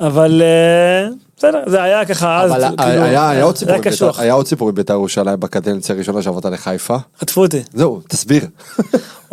[0.00, 4.20] אבל אה, בסדר, זה היה ככה אז, כאילו, היה עוד סיפור היה עם בית"ר- קשוח,
[4.20, 6.96] היה עוד סיפור עם בית"ר ירושלים בקדנציה הראשונה שעברת לחיפה.
[7.20, 7.62] חטפו אותי.
[7.74, 8.42] זהו, תסביר.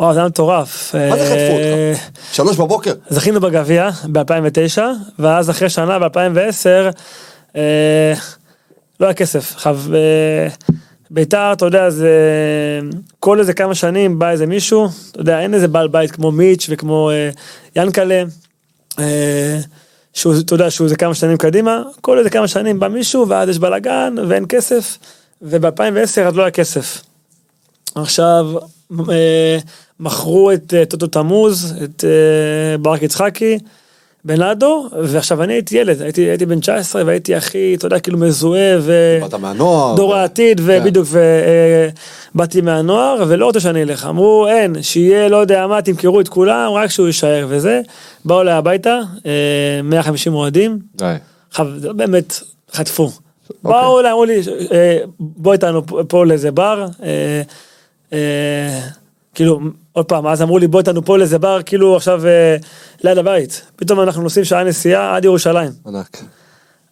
[0.00, 0.94] וואו, זה היה מטורף.
[1.10, 2.02] מה זה חטפו אה, אותך?
[2.32, 2.92] שלוש בבוקר.
[3.10, 4.78] זכינו בגביע ב-2009,
[5.18, 6.92] ואז אחרי שנה ב-2010,
[7.56, 8.12] אה,
[9.02, 9.54] לא היה כסף.
[9.54, 10.48] עכשיו, אה,
[11.10, 12.10] ביתר, אתה יודע, זה...
[13.20, 16.66] כל איזה כמה שנים בא איזה מישהו, אתה יודע, אין איזה בעל בית כמו מיץ'
[16.70, 17.30] וכמו אה,
[17.76, 18.22] ינקלה,
[18.98, 19.58] אה,
[20.12, 23.48] שהוא, אתה יודע, שהוא איזה כמה שנים קדימה, כל איזה כמה שנים בא מישהו, ואז
[23.48, 24.98] יש בלאגן, ואין כסף,
[25.42, 27.02] וב-2010 אז לא היה כסף.
[27.94, 28.46] עכשיו,
[29.10, 29.58] אה,
[30.00, 33.58] מכרו את טוטו תמוז, את אה, ברק יצחקי,
[34.24, 38.76] בנאדו, ועכשיו אני הייתי ילד, הייתי, הייתי בן 19 והייתי הכי, אתה יודע, כאילו מזוהה,
[38.80, 39.18] ו...
[39.22, 39.94] באת מהנוער.
[39.96, 40.64] דור ו- העתיד, כן.
[40.82, 41.06] ובדיוק,
[42.34, 46.70] ובאתי מהנוער, ולא רוצה שאני אלך, אמרו אין, שיהיה לא יודע מה, תמכרו את כולם,
[46.72, 47.80] רק שהוא יישאר וזה,
[48.24, 49.30] באו אליי הביתה, אה,
[49.84, 51.14] 150 אוהדים, די.
[51.50, 52.34] עכשיו, זה באמת
[52.72, 53.10] חטפו.
[53.62, 54.40] באו אליי, אמרו לי,
[54.72, 57.42] אה, בוא איתנו פה- לאיזה בר, אה,
[58.12, 58.80] אה,
[59.34, 59.60] כאילו,
[59.92, 62.56] עוד פעם, אז אמרו לי, בוא איתנו פה לאיזה בר, כאילו עכשיו אה,
[63.04, 63.62] ליד הבית.
[63.76, 65.70] פתאום אנחנו נוסעים שעה נסיעה עד ירושלים.
[65.86, 66.22] ענק.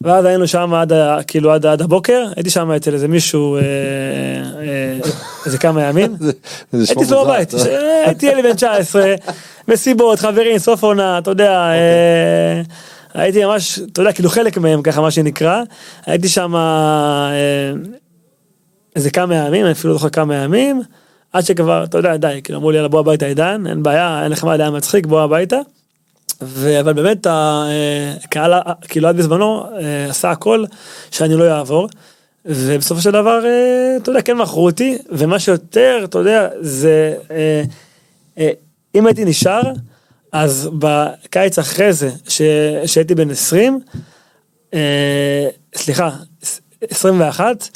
[0.02, 0.92] ואז היינו שם עד,
[1.26, 4.98] כאילו, עד, עד הבוקר, הייתי שם אצל איזה מישהו, אה, אה,
[5.46, 6.16] איזה כמה ימים.
[6.72, 7.24] הייתי אצלו.
[7.24, 7.66] בבית, ש-
[8.06, 9.14] הייתי ילד בן 19,
[9.68, 12.60] מסיבות, חברים, סוף עונה, אתה יודע, אה,
[13.14, 15.62] הייתי ממש, אתה יודע, כאילו חלק מהם ככה, מה שנקרא,
[16.06, 17.30] הייתי שם אה,
[18.96, 20.82] איזה כמה ימים, אני אפילו לא זוכר כמה ימים,
[21.32, 24.32] עד שכבר, אתה יודע, די, כאילו אמרו לי, יאללה, בוא הביתה עידן, אין בעיה, אין
[24.32, 25.56] לך מה, היה מצחיק, בוא הביתה.
[26.42, 28.52] ו- אבל באמת הקהל,
[28.88, 30.64] כאילו עד בזמנו, אה, עשה הכל
[31.10, 31.88] שאני לא אעבור.
[32.44, 37.62] ובסופו של דבר, אה, אתה יודע, כן מכרו אותי, ומה שיותר, אתה יודע, זה, אה,
[38.38, 38.50] אה,
[38.94, 39.62] אם הייתי נשאר,
[40.32, 42.42] אז בקיץ אחרי זה, ש-
[42.86, 43.80] שהייתי בן 20,
[44.74, 46.10] אה, סליחה,
[46.90, 47.68] 21,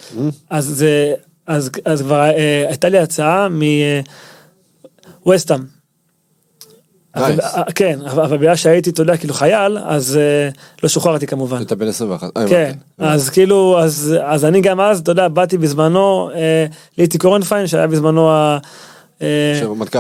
[0.51, 1.15] אז זה,
[1.47, 3.49] אז, אז כבר אה, הייתה לי הצעה
[5.25, 5.61] מווסטאם.
[7.17, 7.43] אבל, Nice.
[7.57, 10.49] אה, כן, אבל אבל בגלל שהייתי, אתה יודע, כאילו חייל, אז אה,
[10.83, 11.63] לא שוחררתי כמובן.
[11.63, 12.29] אתה בן 21.
[12.37, 12.73] אה, כן.
[12.99, 16.67] אז כאילו, אז, אז אני גם אז, אתה יודע, באתי בזמנו, אה,
[16.99, 18.59] לאיציק קורנפיין, שהיה בזמנו, ה-
[19.23, 19.99] אה, שהוא מנכ"ל.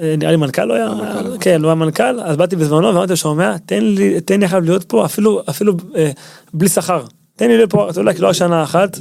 [0.00, 1.36] אה, נראה לי מנכ"ל לא היה, מנכ"ל.
[1.40, 4.60] כן, הוא היה מנכ"ל, אז באתי בזמנו ואמרתי לו, שומע, תן לי, תן לי עכשיו
[4.60, 6.10] להיות פה, אפילו, אפילו אה,
[6.54, 7.02] בלי שכר.
[7.36, 8.98] תן לי להיות פה, אתה יודע, כאילו השנה אחת,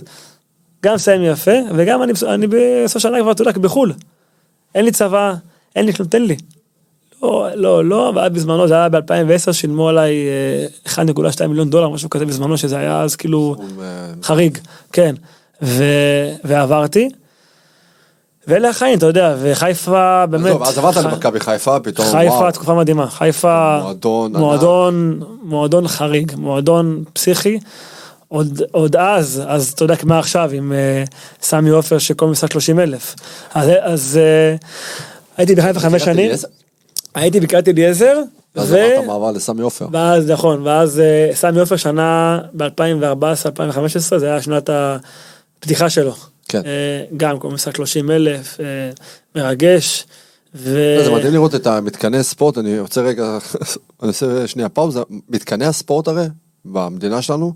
[0.84, 3.94] גם מסיים יפה, וגם אני, אני בסוף שנה כבר, אתה יודע, בחו"ל.
[4.76, 5.34] אין לי צבא,
[5.76, 6.36] אין לי כלום, תן לי.
[7.24, 10.16] לא, לא, לא, ועד בזמנו, זה היה ב-2010, שילמו עליי
[10.86, 13.86] אה, 1.2 מיליון דולר, משהו כזה בזמנו, שזה היה אז כאילו אה,
[14.24, 14.58] חריג,
[14.92, 15.16] כן.
[15.62, 15.84] ו...
[16.44, 17.10] ועברתי.
[18.48, 20.46] ואלה החיים, אתה יודע, וחיפה באמת...
[20.46, 22.52] עזוב, אז עברת למכבי חיפה, פתאום חיפה וואו.
[22.52, 24.36] תקופה מדהימה, חיפה מועדון.
[24.36, 27.60] מועדון, מועדון חריג, מועדון פסיכי.
[28.28, 31.10] עוד, עוד אז, אז אתה יודע כמו עכשיו עם uh,
[31.42, 33.16] סמי עופר שכל משחק 30 אלף.
[33.54, 34.20] אז, אז
[34.60, 34.66] uh,
[35.38, 36.32] הייתי בחיפה חמש שנים?
[37.16, 38.22] הייתי בקריית אליעזר,
[38.56, 38.74] ואז.
[38.74, 39.88] עברת מעבר לסמי עופר.
[39.92, 46.14] ואז נכון, ואז אה, סמי עופר שנה ב-2014-2015, זה היה שנת הפתיחה שלו.
[46.48, 46.62] כן.
[46.66, 48.66] אה, גם כל משחק 30 אלף, אה,
[49.36, 50.06] מרגש.
[50.56, 50.98] ו...
[51.06, 53.38] זה מדהים לראות את המתקני ספורט, אני רוצה רגע,
[54.02, 56.26] אני עושה שנייה פאוזה, מתקני הספורט הרי,
[56.66, 57.54] במדינה שלנו,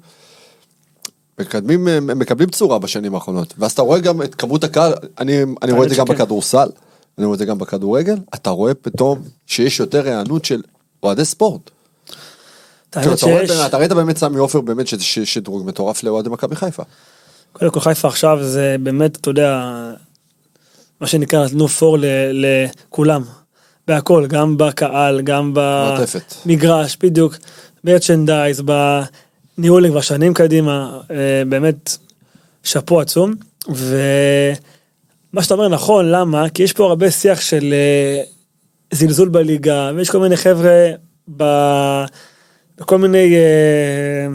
[1.41, 5.71] מקדמים, הם מקבלים צורה בשנים האחרונות, ואז אתה רואה גם את כמות הקהל, אני, אני
[5.71, 6.15] רואה את זה גם שכן.
[6.15, 6.69] בכדורסל,
[7.17, 10.61] אני רואה את זה גם בכדורגל, אתה רואה פתאום שיש יותר היענות של
[11.03, 11.71] אוהדי ספורט.
[12.91, 16.83] כאילו, אתה אתה ראית באמת סמי עופר באמת שזה שדרוג מטורף לאוהדי מכבי חיפה.
[17.53, 19.63] קודם כל חיפה עכשיו זה באמת, אתה יודע,
[21.01, 21.97] מה שנקרא נתנו פור
[22.31, 23.23] לכולם,
[23.87, 25.53] בהכל, גם בקהל, גם.
[25.55, 27.35] במגרש, בדיוק,
[27.83, 28.61] מרצ'נדייז,
[29.57, 31.97] בניהול כבר שנים קדימה, אה, באמת
[32.63, 33.33] שאפו עצום,
[33.67, 36.49] ומה שאתה אומר נכון, למה?
[36.49, 38.23] כי יש פה הרבה שיח של אה,
[38.91, 40.91] זלזול בליגה, ויש כל מיני חבר'ה
[41.37, 41.43] ב...
[42.77, 44.27] בכל מיני אה,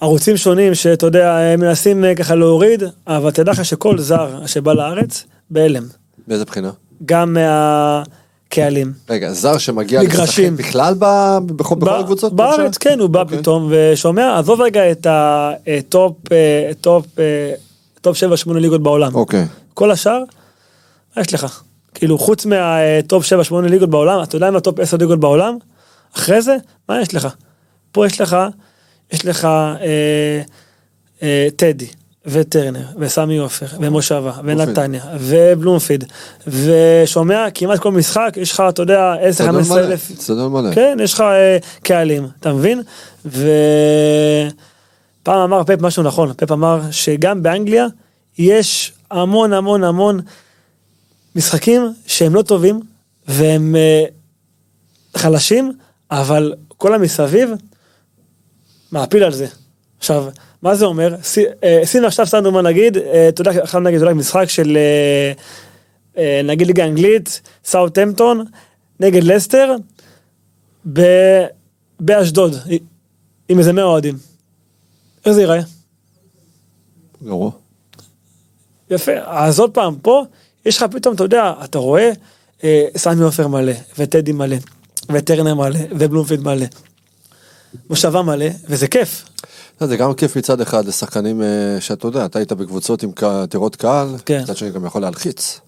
[0.00, 5.24] ערוצים שונים שאתה יודע, הם מנסים ככה להוריד, אבל תדע לך שכל זר שבא לארץ,
[5.50, 5.84] בהלם.
[6.26, 6.70] מאיזה בחינה?
[7.04, 7.36] גם
[8.58, 8.92] מהקהלים.
[9.10, 10.54] רגע, זר שמגיע מגרשים.
[10.54, 12.32] לשחק בכלל ב- בכל בכל ב- הקבוצות?
[12.32, 12.78] בארץ?
[12.78, 13.38] כן, הוא בא אוקיי.
[13.38, 16.16] פתאום ושומע, עזוב רגע את ה top,
[16.80, 17.52] top, אה,
[18.00, 18.22] top 7-8
[18.58, 19.14] ליגות בעולם.
[19.14, 19.44] אוקיי.
[19.74, 20.22] כל השאר,
[21.16, 21.62] מה יש לך?
[21.94, 23.30] כאילו חוץ מה top 7-8
[23.68, 25.56] ליגות בעולם, אתה יודע מה top 10 ליגות בעולם?
[26.16, 26.56] אחרי זה,
[26.88, 27.28] מה יש לך?
[27.92, 28.36] פה יש לך,
[29.12, 30.40] יש לך אה,
[31.22, 31.86] אה, טדי,
[32.26, 36.04] וטרנר, וסמי עופר, ומושבה, ונתניה, ובלומפילד,
[36.46, 40.74] ושומע כמעט כל משחק, יש לך, אתה יודע, 10-15 אצטדיון מלא, אלף, אצטדיון מלא.
[40.74, 42.82] כן, יש לך אה, קהלים, אתה מבין?
[43.26, 43.40] ופעם
[45.28, 47.86] אמר פפ משהו נכון, פפ אמר שגם באנגליה
[48.38, 50.20] יש המון המון המון
[51.36, 52.80] משחקים שהם לא טובים
[53.28, 54.04] והם אה,
[55.16, 55.72] חלשים,
[56.10, 57.50] אבל כל המסביב
[58.92, 59.46] מעפיל על זה.
[60.00, 60.24] עכשיו,
[60.62, 61.14] מה זה אומר?
[61.22, 64.78] סי- אה, עכשיו סתם דוגמא נגיד, אה, אתה יודע, עכשיו נגיד אולי משחק של
[66.16, 68.44] אה, נגיד ליגה אנגלית, סאוטהמפטון,
[69.00, 69.74] נגד לסטר,
[72.00, 72.56] באשדוד,
[73.48, 74.18] עם איזה 100 אוהדים.
[75.26, 75.60] איך זה ייראה?
[77.24, 77.50] גרוע.
[78.90, 80.24] יפה, אז עוד פעם, פה
[80.66, 82.10] יש לך פתאום, אתה יודע, אתה רואה
[82.64, 84.56] אה, סמי עופר מלא, וטדי מלא,
[85.12, 86.66] וטרנר מלא, ובלומפיד מלא.
[87.90, 89.24] מושבה מלא, וזה כיף.
[89.80, 91.46] לא, זה גם כיף מצד אחד לשחקנים אה,
[91.80, 93.10] שאתה יודע, אתה היית בקבוצות עם
[93.48, 94.40] טירות קהל, כן.
[94.42, 95.60] מצד שני גם יכול להלחיץ.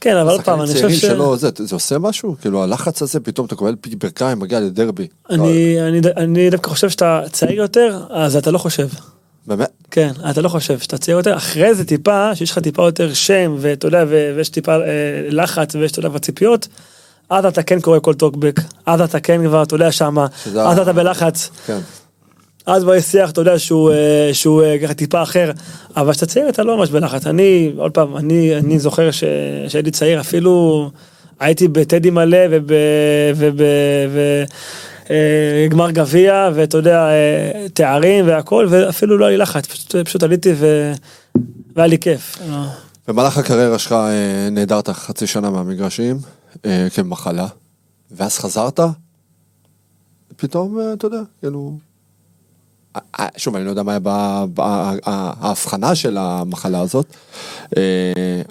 [0.00, 1.00] כן, אבל עוד פעם, אני חושב ש...
[1.00, 2.36] שלא, זה, זה עושה משהו?
[2.40, 5.06] כאילו הלחץ הזה, פתאום אתה קבל ברכיים, מגיע לדרבי.
[5.30, 8.88] לא, אני, אני, אני דווקא חושב שאתה צעיר יותר, אז אתה לא חושב.
[9.46, 9.70] באמת?
[9.90, 13.56] כן, אתה לא חושב שאתה צעיר יותר, אחרי זה טיפה, שיש לך טיפה יותר שם,
[13.58, 14.80] ואתה יודע, ויש טיפה אה,
[15.28, 16.68] לחץ, ויש, אתה יודע, וציפיות,
[17.30, 20.26] אז אתה כן קורא כל טוקבק, אז אתה כן כבר, אתה יודע, שמה,
[20.60, 21.78] אז אתה בלחץ, כן.
[22.66, 25.50] אז כבר יש שיח, אתה יודע, שהוא, אה, שהוא אה, ככה טיפה אחר,
[25.96, 27.26] אבל כשאתה צעיר אתה לא ממש בלחץ.
[27.26, 29.10] אני, עוד פעם, אני, אני זוכר
[29.68, 30.90] שהייתי צעיר, אפילו
[31.40, 32.72] הייתי בטדי מלא וב...
[33.36, 33.60] וב,
[34.10, 34.18] וב
[35.10, 40.22] אה, גמר גביע ואתה יודע אה, תארים והכל ואפילו לא היה לי לחץ פשוט, פשוט
[40.22, 40.92] עליתי ו...
[41.76, 42.38] והיה לי כיף.
[43.08, 46.18] במהלך הקריירה שלך אה, נעדרת חצי שנה מהמגרשים,
[46.94, 47.46] כמחלה,
[48.10, 48.80] ואז חזרת,
[50.36, 51.78] פתאום, אתה יודע, כאילו...
[53.20, 57.06] אה, שוב, אני לא יודע מה היה ב- ב- ה- ה- ההבחנה של המחלה הזאת,
[57.76, 57.82] אה,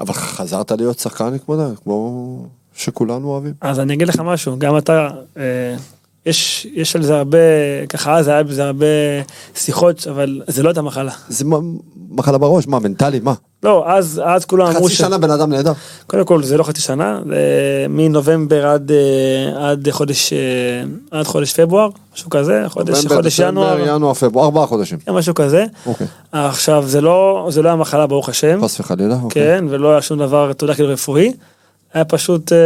[0.02, 1.38] אבל חזרת להיות שחקן
[1.84, 3.54] כמו שכולנו אוהבים.
[3.62, 5.76] אז אני אגיד לך משהו גם אתה אה,
[6.26, 7.38] יש יש על זה הרבה
[7.90, 8.86] ככה אז היה בזה הרבה
[9.56, 11.12] שיחות אבל זה לא הייתה מחלה.
[11.30, 11.58] זה מה-
[12.10, 13.34] מחלה בראש, מה, מנטלי, מה?
[13.64, 15.72] לא אז אז כולם אמרו חצי שנה בן אדם נהדר.
[16.08, 17.36] קודם כל זה לא חצי שנה, זה
[17.90, 20.40] מנובמבר עד, אה, עד חודש, אה,
[21.20, 24.98] עד חודש פברואר, משהו כזה, חודש, נובמבר, חודש ינואר, ינואר, פברואר, ארבעה חודשים.
[25.06, 25.66] כן, משהו כזה.
[25.86, 26.08] אוקיי.
[26.32, 29.44] עכשיו זה לא, זה לא היה מחלה ברוך השם, חס וחלילה, אוקיי.
[29.44, 31.34] כן, ולא היה שום דבר, אתה יודע, כאילו רפואי,
[31.94, 32.58] היה פשוט אה,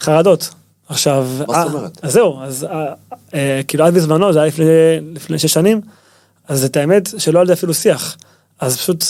[0.00, 0.50] חרדות.
[0.88, 1.98] עכשיו, מה זאת אה, אומרת?
[2.02, 2.92] אז זהו, אז אה,
[3.34, 4.52] אה, כאילו עד בזמנו, זה היה
[5.14, 5.80] לפני, שש שנים,
[6.48, 8.16] אז את האמת שלא היה לי אפילו שיח.
[8.60, 9.04] אז פשוט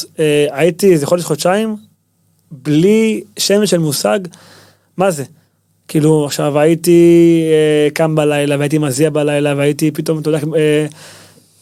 [0.50, 1.76] הייתי איזה חודש, חודשיים,
[2.50, 4.18] בלי שמץ של מושג,
[4.96, 5.24] מה זה.
[5.88, 10.86] כאילו עכשיו הייתי אה, קם בלילה והייתי מזיע בלילה והייתי פתאום, אתה יודע, אה,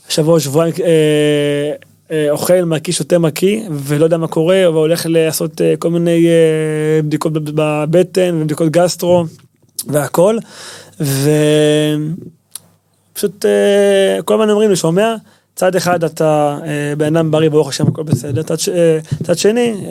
[0.08, 1.72] שבוע, שבועיים אה,
[2.10, 7.02] אה, אוכל מקיא, שותה מקיא, ולא יודע מה קורה, והולך לעשות אה, כל מיני אה,
[7.02, 9.24] בדיקות בב- בבטן ובדיקות גסטרו
[9.86, 10.38] והכל,
[13.10, 15.14] ופשוט אה, כל הזמן אומרים לי, שומע?
[15.54, 19.86] צד אחד אתה אה, בן אדם בריא, ברוך השם, הכל בסדר, צד, אה, צד שני,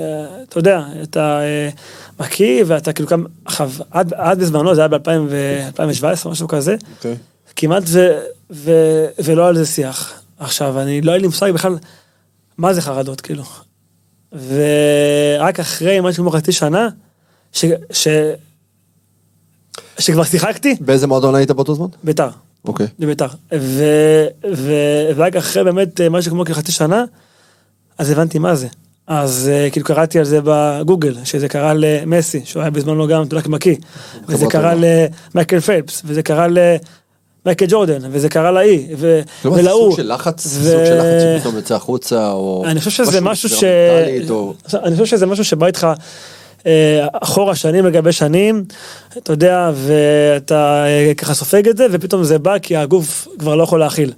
[0.50, 1.40] אתה יודע, אתה
[2.20, 7.16] מקיא ואתה כאילו כמה, עכשיו, עד, עד בזמנו, זה היה ב-2017, משהו כזה, אוקיי.
[7.56, 8.20] כמעט ו,
[8.52, 8.72] ו,
[9.24, 10.22] ולא על זה שיח.
[10.40, 11.78] עכשיו, אני לא היה לי מושג בכלל
[12.58, 13.44] מה זה חרדות, כאילו.
[14.34, 16.90] ורק אחרי משהו כמו חצי שנה,
[17.52, 18.08] ש, ש,
[20.02, 21.88] שכבר שיחקתי, באיזה מועדון היית באותו זמן?
[22.04, 22.30] ביתר,
[22.66, 22.88] אוקיי.
[23.00, 23.28] בביתר.
[23.54, 23.84] ו,
[24.54, 24.74] ו,
[25.16, 27.04] ורק אחרי באמת משהו כמו כחצי שנה,
[27.98, 28.68] אז הבנתי מה זה.
[29.08, 33.42] אז אה, כאילו קראתי על זה בגוגל, שזה קרה למסי, שהוא היה בזמנו גם, יודע,
[33.48, 33.76] מקיא.
[34.28, 34.74] וזה קרה.
[35.34, 36.48] למייקל פלפס, וזה קרה
[37.46, 39.90] מייקל ג'ורדן, וזה קרה להיא, ו- כלומר, זה ולהוא.
[39.90, 42.64] סוג של לחץ, סוג של לחץ שפתאום יוצא החוצה, או...
[42.66, 43.64] אני חושב שזה משהו ש...
[44.74, 45.94] אני חושב שזה משהו שבא איתך אה,
[47.14, 48.64] אחורה שנים לגבי שנים,
[49.18, 53.64] אתה יודע, ואתה אה, ככה סופג את זה, ופתאום זה בא כי הגוף כבר לא
[53.64, 54.14] יכול להכיל.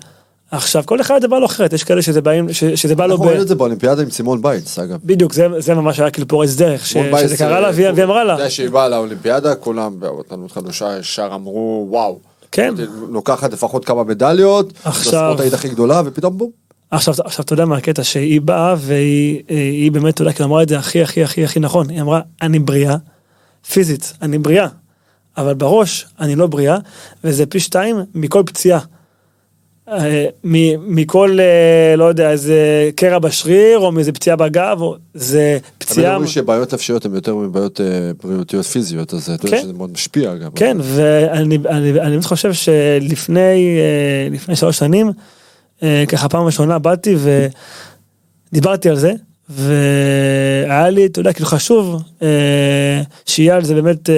[0.51, 3.12] עכשיו, כל אחד זה בא לו אחרת, יש כאלה שזה, באים, ש- שזה בא לו
[3.13, 3.25] אנחנו.
[3.27, 4.99] ראינו את זה באולימפיאדה עם סימון ביינס, אגב.
[5.03, 8.23] בדיוק, זה, זה ממש היה כאילו פורץ דרך, ש, שזה קרה לה אה, והיא אמרה
[8.23, 8.34] לה.
[8.34, 12.19] יודע שהיא באה לאולימפיאדה, כולם, אותנו חדשה ישר אמרו, וואו.
[12.51, 12.73] כן.
[13.10, 16.49] לוקחת לפחות כמה מדליות, עכשיו- זו הספורטאית הכי גדולה, ופתאום בום.
[16.93, 20.63] עכשיו, עכשיו אתה יודע מה הקטע שהיא באה והיא היא באמת, אתה יודע, כאילו אמרה
[20.63, 22.95] את זה הכי הכי הכי הכי נכון, היא אמרה, אני בריאה,
[23.71, 24.67] פיזית, אני בריאה,
[25.38, 26.77] אבל בראש אני לא בריאה,
[27.23, 28.79] וזה פי שתיים מכל פציעה.
[29.89, 35.69] אה, מכל, אה, לא יודע, איזה קרע בשריר, או מאיזה פציעה בגב, או זה אבל
[35.77, 36.13] פציעה...
[36.13, 37.86] אומרים שבעיות נפשיות הן יותר מבעיות אה,
[38.23, 39.63] בריאותיות פיזיות, אז אתה יודע כן.
[39.63, 40.51] שזה מאוד משפיע גם.
[40.51, 43.77] כן, ואני אני, באמת חושב שלפני
[44.32, 45.12] לפני שלוש שנים,
[46.08, 47.16] ככה פעם ראשונה באתי
[48.52, 49.14] ודיברתי על זה,
[49.50, 54.10] והיה לי, אתה יודע, כאילו חשוב אה, שיהיה על זה באמת...
[54.10, 54.16] אה,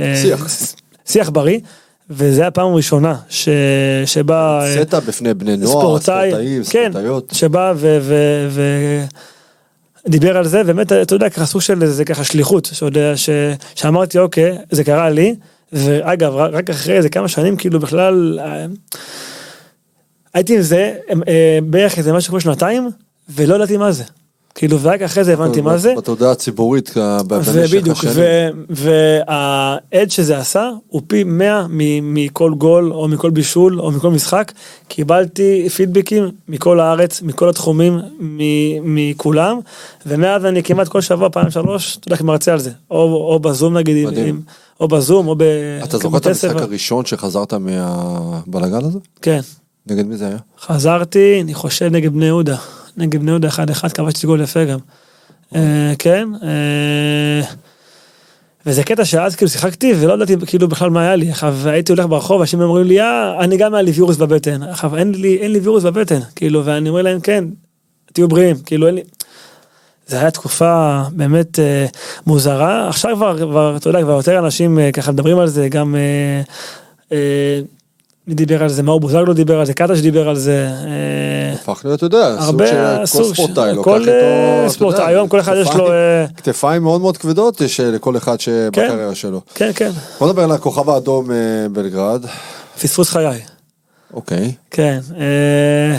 [0.00, 0.46] אה, שיח.
[1.06, 1.58] שיח בריא,
[2.10, 3.48] וזה הפעם הראשונה ש,
[4.06, 4.60] שבה...
[4.62, 7.32] אה, סטה בפני בני נוער, ספורטאי, ספורטאים, כן, ספורטאיות.
[7.32, 7.98] שבא ו...
[8.02, 8.14] ו,
[8.50, 8.62] ו
[10.08, 13.30] דיבר על זה, באמת, אתה יודע, ככה סוג של איזה ככה שליחות, שיודע, ש...
[13.74, 15.34] שאמרתי, אוקיי, זה קרה לי,
[15.72, 18.66] ואגב, רק אחרי איזה כמה שנים, כאילו בכלל, אה,
[20.38, 20.94] הייתי עם זה
[21.28, 22.90] אה, בערך איזה משהו כמו שנתיים,
[23.28, 24.04] ולא ידעתי מה זה.
[24.54, 25.94] כאילו, ורק אחרי זה הבנתי מה זה.
[25.96, 26.90] בתודעה הציבורית
[27.26, 28.64] במשך ובדיוק, השנים.
[28.70, 34.52] והעד שזה עשה הוא פי 100 מ- מכל גול או מכל בישול או מכל משחק.
[34.88, 37.98] קיבלתי פידבקים מכל הארץ, מכל התחומים,
[38.82, 39.58] מכולם,
[40.06, 42.70] ומאז אני כמעט כל שבוע, פעם שלוש, אתה יודע, מרצה על זה.
[42.90, 44.08] או, בזום נגיד,
[44.80, 45.42] או בזום, או ב...
[45.84, 46.56] אתה זוכר את המשחק.
[46.56, 48.98] הראשון שחזרת מהבלגן הזה?
[49.22, 49.40] כן.
[49.90, 50.36] נגד מי זה היה?
[50.60, 52.56] חזרתי, אני חושב נגד בני יהודה.
[52.96, 54.78] נגד בני יהודה 1-1, כבשתי גול יפה גם.
[55.54, 56.28] אה, כן.
[56.42, 57.48] אה,
[58.66, 61.30] וזה קטע שאז כאילו שיחקתי ולא ידעתי כאילו בכלל מה היה לי.
[61.30, 64.62] עכשיו הייתי הולך ברחוב, אנשים אומרים לי, אה, אני גם היה לי וירוס בבטן.
[64.62, 66.20] עכשיו אין לי, אין לי וירוס בבטן.
[66.36, 67.44] כאילו, ואני אומר להם, כן,
[68.12, 68.56] תהיו בריאים.
[68.66, 69.02] כאילו, אין לי...
[70.06, 71.86] זה היה תקופה באמת אה,
[72.26, 72.88] מוזרה.
[72.88, 75.94] עכשיו כבר, כבר, אתה יודע, כבר יותר אנשים אה, ככה מדברים על זה, גם...
[75.94, 76.42] אה,
[77.12, 77.60] אה,
[78.28, 78.82] מי דיבר על זה?
[78.82, 80.68] מאור בוזגלו דיבר על זה, קטש דיבר על זה.
[80.86, 85.04] אה, הפך להיות, אתה יודע, סוג של כל ספורטאי לוקח כל, איתו, אה, אתה ספורטאי,
[85.06, 85.88] היום כל אחד יש לו,
[86.36, 89.40] כתפיים- אה, מאוד מאוד כבדות יש אה, לכל אחד שבקריירה שלו.
[89.54, 91.36] כן, כן, בוא נדבר על הכוכב האדום אה,
[91.72, 92.24] בלגרד.
[92.82, 93.40] פספוס חיי.
[94.14, 94.52] אוקיי.
[94.70, 94.98] כן.
[95.18, 95.98] אה,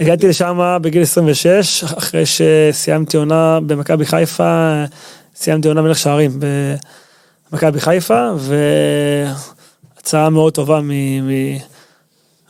[0.00, 4.84] הגעתי לשם בגיל 26, אחרי שסיימתי עונה במכבי חיפה,
[5.36, 6.40] סיימתי עונה מלך שערים
[7.52, 8.28] במכבי חיפה,
[10.00, 10.80] והצעה מאוד טובה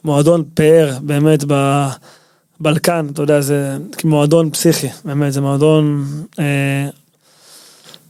[0.05, 1.45] ממועדון פאר, באמת,
[2.61, 6.05] בבלקן, אתה יודע, זה מועדון פסיכי, באמת, זה מועדון
[6.39, 6.89] אה,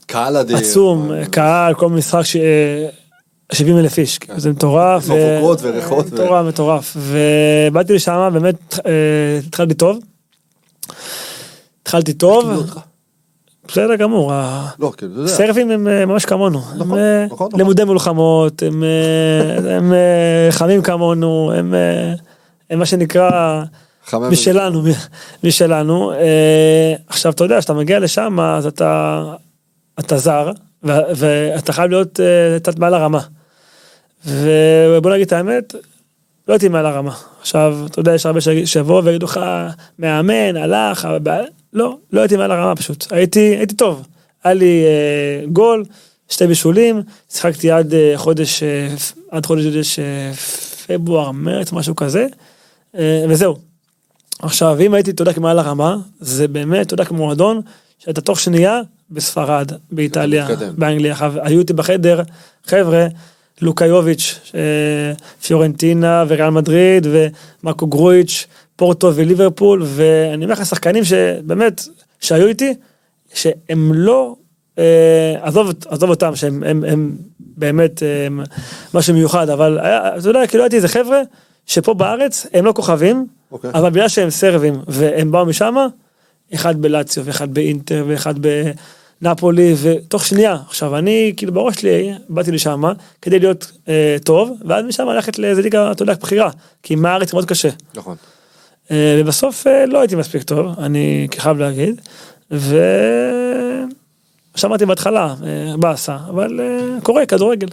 [0.07, 0.57] קהל אדיר.
[0.57, 2.37] עצום, קהל, כל משחק ש...
[3.53, 5.05] 70 אלף איש, כאילו, זה מטורף.
[5.07, 6.96] ו- מבוקות וריחות ו- מטורף, מטורף.
[6.96, 9.98] ובאתי לשם, באמת, אה, התחלתי טוב.
[11.83, 12.70] התחלתי טוב.
[13.72, 14.33] בסדר גמור.
[14.33, 15.26] ה- לא.
[15.26, 16.59] סרבים הם אה, ממש כמונו.
[16.72, 17.61] הם נכון, אה, נכון, נכון.
[17.61, 19.92] למודי מלחמות, הם אה, הם,
[20.50, 21.74] חמים כמונו, הם
[22.70, 23.62] הם מה שנקרא...
[24.30, 24.83] משלנו,
[25.44, 26.12] משלנו.
[27.06, 29.22] עכשיו, אתה יודע, כשאתה מגיע לשם, אז אתה,
[29.98, 30.50] אתה זר,
[30.83, 32.20] ואתה חייב להיות
[32.62, 33.20] קצת מעל הרמה.
[34.26, 35.74] ובוא נגיד את האמת,
[36.48, 37.14] לא הייתי מעל הרמה.
[37.40, 39.40] עכשיו, אתה יודע, יש הרבה שיבואו ויגידו לך,
[39.98, 41.09] מאמן, הלך,
[41.72, 43.06] לא, לא הייתי מעל הרמה פשוט.
[43.11, 44.06] הייתי, הייתי טוב.
[44.44, 45.85] היה לי אה, גול,
[46.28, 48.88] שתי בישולים, שיחקתי עד אה, חודש, אה,
[49.30, 50.33] עד חודש אה,
[50.87, 52.26] פברואר, מרץ, משהו כזה,
[52.98, 53.56] אה, וזהו.
[54.42, 57.61] עכשיו, אם הייתי, אתה יודע, מעל הרמה, זה באמת, אתה יודע, כמו מועדון,
[57.98, 58.80] שאתה תוך שנייה
[59.11, 60.48] בספרד, באיטליה.
[60.78, 61.16] באנגליה.
[61.42, 62.22] היו איתי בחדר,
[62.66, 63.06] חבר'ה,
[63.62, 64.61] לוקאיוביץ', אה,
[65.42, 68.46] פיורנטינה וריאל מדריד, ומרקו גרויץ',
[68.81, 71.83] פורטו וליברפול, ואני אומר לך, שחקנים שבאמת,
[72.20, 72.74] שהיו איתי,
[73.35, 74.37] שהם לא,
[74.78, 78.41] אה, עזוב, עזוב אותם, שהם הם, הם באמת אה, הם
[78.95, 81.20] משהו מיוחד, אבל היה, אתה יודע, כאילו הייתי איזה חבר'ה,
[81.66, 83.70] שפה בארץ הם לא כוכבים, אוקיי.
[83.74, 85.76] אבל בגלל שהם סרבים והם באו משם,
[86.55, 88.35] אחד בלציו ואחד באינטר ואחד
[89.22, 92.83] בנפולי ותוך שנייה עכשיו אני כאילו בראש שלי באתי לשם
[93.22, 96.51] כדי להיות אה, טוב ואז משם ללכת לאיזה ליגה אתה יודע בחירה
[96.83, 98.16] כי מהארץ מאוד קשה נכון.
[98.91, 102.01] אה, ובסוף אה, לא הייתי מספיק טוב אני חייב להגיד
[102.53, 102.78] ו...
[104.57, 105.34] שמעתי בהתחלה
[105.78, 107.68] באסה אבל אה, קורה כדורגל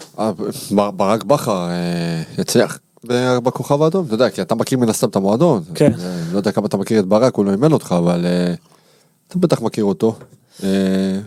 [0.72, 1.68] בר- ברק בכר
[2.38, 2.80] יצליח.
[3.43, 5.63] בכוכב האדום, אתה יודע, כי אתה מכיר מן הסתם את המועדון.
[5.76, 5.91] כן.
[6.32, 8.26] לא יודע כמה אתה מכיר את ברק, הוא לא אימן אותך, אבל
[9.28, 10.15] אתה בטח מכיר אותו.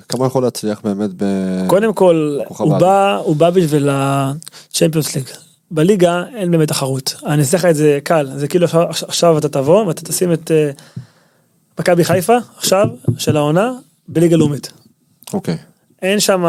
[0.09, 1.25] כמה יכול להצליח באמת ב...
[1.67, 2.89] קודם כל, כוכב הוא האדום.
[2.89, 5.25] בא, הוא בא בשביל הצ'מפיונס ליג.
[5.71, 7.15] בליגה אין באמת תחרות.
[7.27, 10.51] אני אעשה לך את זה קל, זה כאילו עכשיו, עכשיו אתה תבוא ואתה תשים את
[10.51, 10.71] אה,
[11.81, 13.73] מכבי חיפה, עכשיו, של העונה,
[14.09, 14.73] בליגה לאומית.
[15.33, 15.57] אוקיי.
[16.03, 16.45] אין שם...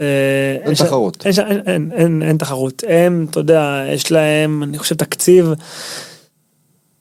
[0.00, 1.26] אה, אין תחרות.
[1.26, 2.84] אין, אין, אין, אין, אין תחרות.
[2.88, 5.52] הם, אתה יודע, יש להם, אני חושב, תקציב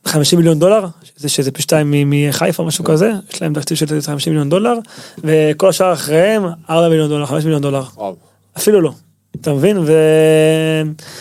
[0.05, 4.33] 50 מיליון דולר, שזה, שזה פי שתיים מחיפה, משהו כזה, יש להם תקציב של 50
[4.33, 4.73] מיליון דולר,
[5.17, 7.83] וכל השאר אחריהם 4 מיליון דולר, 5 מיליון דולר.
[8.57, 8.91] אפילו לא.
[9.41, 9.77] אתה מבין?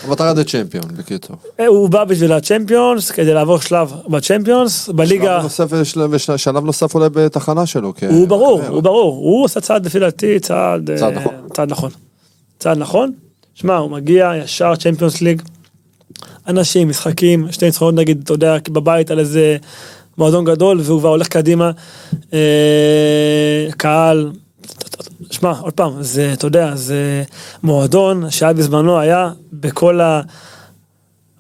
[0.05, 1.37] המטרה זה צ'מפיון, בקיצור.
[1.59, 5.25] והוא בא בשביל הצ'מפיונס, כדי לעבור שלב בצ'מפיונס, בליגה...
[5.25, 7.93] שלב נוסף, ושל- ושלב נוסף אולי בתחנה שלו.
[7.97, 8.09] כן.
[8.09, 11.35] הוא ברור, הוא ברור, הוא עושה צעד לפי דעתי, צעד, צעד אה, נכון.
[11.55, 11.91] צעד נכון.
[12.59, 13.13] צעד נכון.
[13.55, 15.43] שמע, הוא מגיע ישר צ'מפיונס ליג,
[16.49, 19.57] אנשים, משחקים, שתי ניצחונות נגיד, אתה יודע, בבית על איזה
[20.19, 21.71] מועדון גדול, והוא כבר הולך קדימה.
[22.33, 22.39] אה,
[23.77, 24.31] קהל,
[25.31, 27.23] שמע, עוד פעם, זה, אתה יודע, זה
[27.63, 30.21] מועדון שהיה בזמנו היה בכל ה...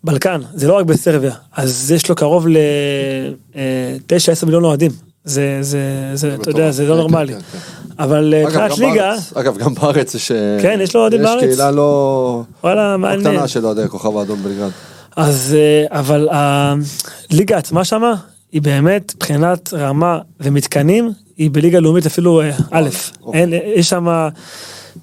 [0.05, 4.91] בלקן, זה לא רק בסרביה, אז יש לו קרוב ל-9-10 מיליון אוהדים.
[5.25, 7.33] זה, זה, זה, אתה יודע, זה לא כן, נורמלי.
[7.33, 7.59] כן, כן.
[7.99, 10.31] אבל אה, מבחינת גם ליגה, אגב, גם בארץ יש...
[10.31, 11.43] אה, כן, יש לו אוהדים בארץ?
[11.43, 12.43] יש קהילה לא...
[12.65, 13.21] וואלה, לא מעניין.
[13.21, 14.71] קטנה של אוהדי הכוכב האדום בלגרד.
[15.17, 18.15] אז, אה, אבל הליגה עצמה שמה,
[18.53, 22.89] היא באמת, מבחינת רמה ומתקנים, היא בליגה לאומית אפילו אה, א',
[23.23, 23.41] אוקיי.
[23.41, 24.29] אין, יש שם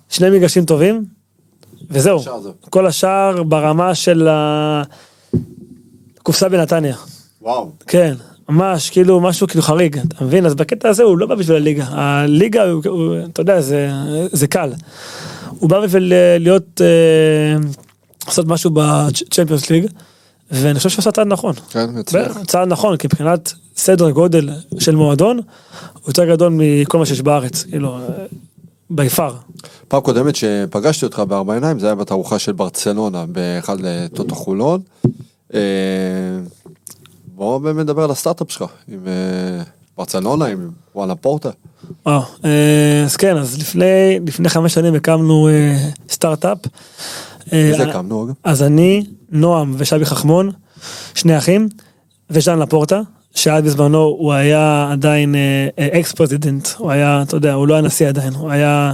[0.09, 1.05] שני מגרשים טובים,
[1.89, 2.19] וזהו.
[2.69, 4.27] כל השאר ברמה של
[6.17, 6.95] הקופסה בנתניה.
[7.41, 7.71] וואו.
[7.87, 8.13] כן,
[8.49, 10.45] ממש, כאילו, משהו כאילו חריג, אתה מבין?
[10.45, 11.85] אז בקטע הזה הוא לא בא בשביל הליגה.
[11.89, 13.89] הליגה, הוא, הוא, אתה יודע, זה,
[14.31, 14.73] זה קל.
[15.49, 17.67] הוא בא בשביל אה, להיות, אה,
[18.27, 19.85] לעשות משהו בצ'מפיונס ליג,
[20.51, 21.53] ואני חושב שהוא עשה צעד נכון.
[21.69, 22.37] כן, מצליח.
[22.47, 25.37] צעד נכון, כי מבחינת סדר גודל של מועדון,
[25.93, 27.99] הוא יותר גדול מכל מה שיש בארץ, כאילו,
[28.89, 29.35] בי פאר.
[29.87, 34.81] פעם קודמת שפגשתי אותך בארבע עיניים זה היה בתערוכה של ברצלונה באחד לטוטו חולון.
[35.53, 35.59] אה,
[37.27, 39.63] בוא באמת נדבר על הסטארט-אפ שלך עם אה,
[39.97, 41.49] ברצלונה עם ז'ואן לפורטה.
[42.07, 42.21] אה,
[43.05, 45.49] אז כן, אז לפני, חמש שנים הקמנו
[46.09, 46.57] סטארט-אפ.
[47.53, 48.33] אה, איזה הקמנו אגב?
[48.43, 50.51] אז אני, נועם ושבי חכמון,
[51.15, 51.69] שני אחים,
[52.29, 53.01] וז'אן לפורטה,
[53.35, 55.35] שעד בזמנו הוא היה עדיין
[55.79, 58.93] ex president, הוא היה, אתה יודע, הוא לא היה נשיא עדיין, הוא היה,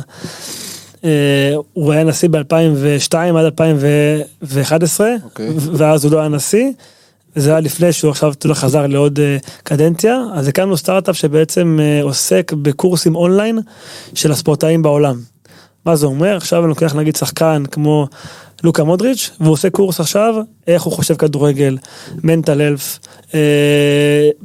[1.04, 5.50] אה, הוא היה נשיא ב-2002 עד 2011, אוקיי.
[5.74, 6.72] ואז הוא לא היה נשיא.
[7.36, 11.80] זה היה לפני שהוא עכשיו אתה יודע, חזר לעוד אה, קדנציה, אז הקמנו סטארט-אפ שבעצם
[11.82, 13.60] אה, עוסק בקורסים אונליין
[14.14, 15.20] של הספורטאים בעולם.
[15.86, 16.38] מה זה אומר?
[16.38, 18.08] עכשיו אני לוקח נגיד שחקן כמו
[18.64, 20.36] לוקה מודריץ', והוא עושה קורס עכשיו,
[20.68, 21.78] איך הוא חושב כדורגל,
[22.24, 23.00] mental health,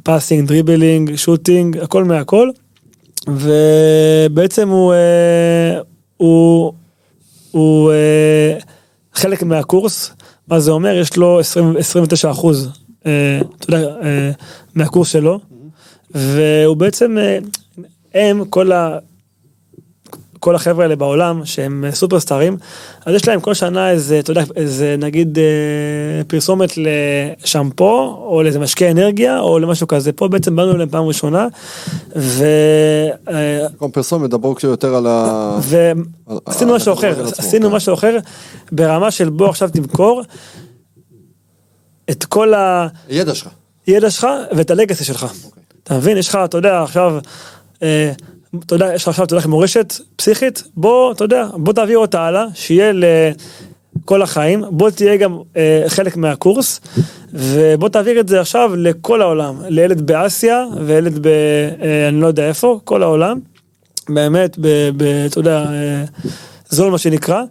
[0.03, 2.49] passing, dribbling, shooting, הכל מהכל.
[3.27, 5.79] ובעצם הוא, אה,
[6.17, 6.73] הוא,
[7.51, 8.57] הוא אה,
[9.13, 10.11] חלק מהקורס,
[10.47, 10.97] מה זה אומר?
[10.97, 12.69] יש לו 20, 29 אחוז,
[13.05, 14.31] אה, אתה יודע, אה,
[14.75, 15.39] מהקורס שלו,
[16.11, 17.37] והוא בעצם, אה,
[18.13, 18.97] הם, כל ה...
[20.39, 22.57] כל החבר'ה האלה בעולם שהם סופרסטארים,
[23.05, 28.59] אז יש להם כל שנה איזה, אתה יודע, איזה נגיד אה, פרסומת לשמפו, או לאיזה
[28.59, 30.11] משקה אנרגיה, או למשהו כזה.
[30.11, 31.47] פה בעצם באנו אליהם פעם ראשונה,
[32.15, 32.45] ו...
[33.29, 35.59] אה, במקום פרסומת דברו קצת יותר על ה...
[35.61, 37.75] ועשינו משהו אחר, עשינו כן.
[37.75, 38.17] משהו אחר
[38.71, 40.21] ברמה של בוא עכשיו תמכור
[42.09, 42.53] את כל
[43.09, 43.49] ידע שלך.
[43.87, 45.25] הידע שלך ואת הלגאסי שלך.
[45.83, 46.17] אתה מבין?
[46.17, 47.19] יש לך, אתה יודע, עכשיו,
[47.83, 48.11] אה,
[48.65, 52.21] אתה יודע, יש לך עכשיו, אתה יודע, מורשת פסיכית, בוא, אתה יודע, בוא תעביר אותה
[52.21, 56.81] הלאה, שיהיה לכל החיים, בוא תהיה גם אה, חלק מהקורס,
[57.33, 61.27] ובוא תעביר את זה עכשיו לכל העולם, לילד באסיה וילד ב...
[61.27, 63.39] אה, אני לא יודע איפה, כל העולם.
[64.09, 66.03] באמת, ב, ב, אתה יודע, אה,
[66.69, 67.41] זול מה שנקרא,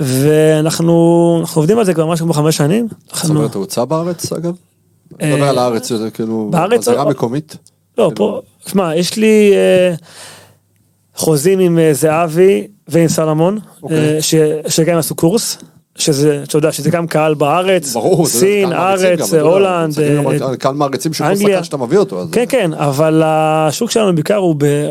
[0.00, 2.88] ואנחנו אנחנו עובדים על זה כבר משהו כמו חמש שנים.
[3.12, 4.54] זאת אומרת, הוא הוצא בארץ אגב?
[5.16, 6.48] אתה מדבר על הארץ, זה כאילו...
[6.50, 7.56] בארץ בזירה או- המקומית?
[7.98, 9.94] לא, פה, שמע, יש לי אה,
[11.14, 13.98] חוזים עם אה, זהבי ועם סלמון, אוקיי.
[14.16, 14.34] אה, ש-
[14.68, 15.58] שגם עשו קורס,
[15.98, 19.94] שזה, אתה יודע, שזה גם קהל בארץ, ברור, סין, ארץ, הולנד,
[20.58, 21.48] קהל מעריצים של כל אנגליה.
[21.48, 22.20] שחקן שאתה מביא אותו.
[22.20, 24.88] אז- כן, כן, אבל השוק שלנו בעיקר הוא, ב,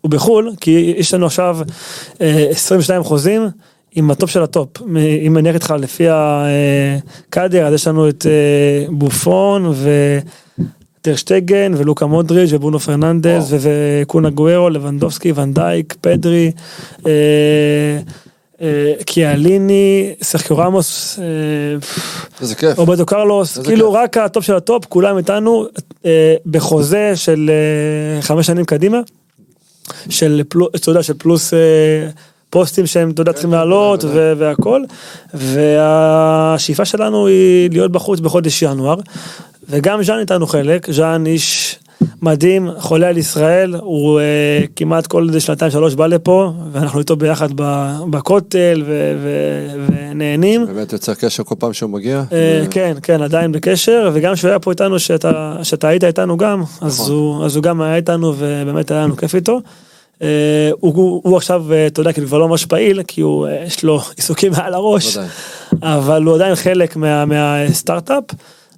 [0.00, 1.58] הוא בחו"ל, כי יש לנו עכשיו
[2.20, 3.42] אה, 22 חוזים
[3.94, 4.68] עם הטופ של הטופ.
[5.22, 6.04] אם אני אגיד לך לפי
[7.28, 8.26] הקאדר, אז יש לנו את
[8.90, 9.72] בופון
[11.02, 13.60] וטרשטגן ולוקה מודריץ' וברונו פרננדס וואו.
[13.62, 16.52] ו- וקון אגוארו, לבנדובסקי, ואן דייק, פדרי.
[17.06, 17.12] אה,
[18.62, 21.24] אה, קיאליני, סרחיו רמוס, אה,
[22.40, 22.78] איזה כיף.
[22.78, 23.92] רוברטו קרלוס, כאילו.
[23.92, 25.66] רק הטופ של הטופ, כולם איתנו
[26.46, 27.50] בחוזה של
[28.20, 29.00] חמש שנים קדימה,
[30.08, 30.42] של
[31.18, 31.52] פלוס,
[32.50, 34.32] פוסטים שהם, אתה יודע, צריכים לעלות בוודאי.
[34.32, 34.82] ו- והכל,
[35.34, 38.96] והשאיפה שלנו היא להיות בחוץ בחודש ינואר,
[39.72, 41.78] וגם ז'אן איתנו חלק, ז'אן איש
[42.22, 44.24] מדהים, חולה על ישראל, הוא אה,
[44.76, 47.48] כמעט כל איזה שנתיים שלוש בא לפה, ואנחנו איתו ביחד
[48.10, 50.66] בכותל ו- ו- ונהנים.
[50.66, 52.22] באמת יוצר קשר כל פעם שהוא מגיע.
[52.32, 56.62] אה, כן, כן, עדיין בקשר, וגם כשהוא היה פה איתנו, שאתה, שאתה היית איתנו גם,
[56.80, 57.12] אז, נכון.
[57.12, 59.60] הוא, אז הוא גם היה איתנו, ובאמת היה לנו כיף איתו.
[60.22, 63.46] אה, הוא, הוא, הוא עכשיו, אה, אתה יודע, כאילו כבר לא ממש פעיל, כי הוא,
[63.46, 65.18] אה, יש לו עיסוקים מעל הראש.
[65.82, 68.24] אבל הוא עדיין חלק מה, מהסטארט-אפ,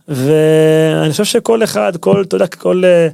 [0.09, 2.83] ואני חושב שכל אחד, כל, אתה יודע, כל...
[2.85, 3.09] אה,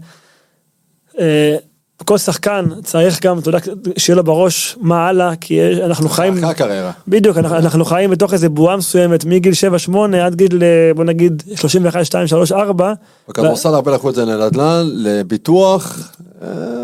[1.18, 1.56] אה,
[2.04, 3.58] כל שחקן צריך גם, אתה יודע,
[3.98, 6.90] שיהיה לו בראש מה הלאה, כי אנחנו חיים, אחרי הקריירה.
[7.08, 9.52] בדיוק, אנחנו, אנחנו חיים בתוך איזה בועה מסוימת מגיל
[9.88, 12.92] 7-8 עד גיל אה, בוא נגיד 31, 2, 3, 4.
[13.28, 16.12] בכדורסל הרבה לקחו את זה לנדל"ן, לביטוח.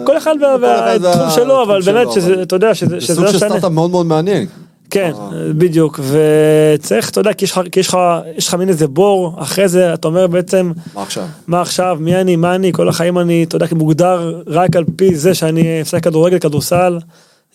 [0.04, 2.08] כל אחד והתחום שלו, אבל באמת
[2.42, 3.36] אתה יודע, שזה זה סוג של.
[3.38, 4.46] סטארט-אפ מאוד מאוד מעניין.
[4.90, 5.28] כן, אה.
[5.52, 9.94] בדיוק, וצריך, אתה יודע, כי יש לך, כי יש לך, מין איזה בור, אחרי זה
[9.94, 11.26] אתה אומר בעצם, מה עכשיו?
[11.46, 15.14] מה עכשיו, מי אני, מה אני, כל החיים אני, אתה יודע, מוגדר רק על פי
[15.14, 16.98] זה שאני משחק כדורגל, כדורסל,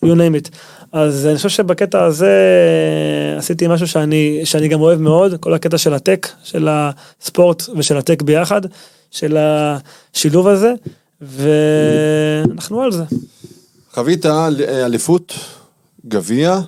[0.04, 0.50] you name it.
[0.92, 2.26] אז אני חושב שבקטע הזה
[3.32, 7.96] אה, עשיתי משהו שאני, שאני גם אוהב מאוד, כל הקטע של הטק, של הספורט ושל
[7.96, 8.60] הטק ביחד,
[9.10, 10.72] של השילוב הזה,
[11.20, 13.04] ואנחנו על זה.
[13.94, 15.34] חווית אליפות,
[16.06, 16.60] גביע,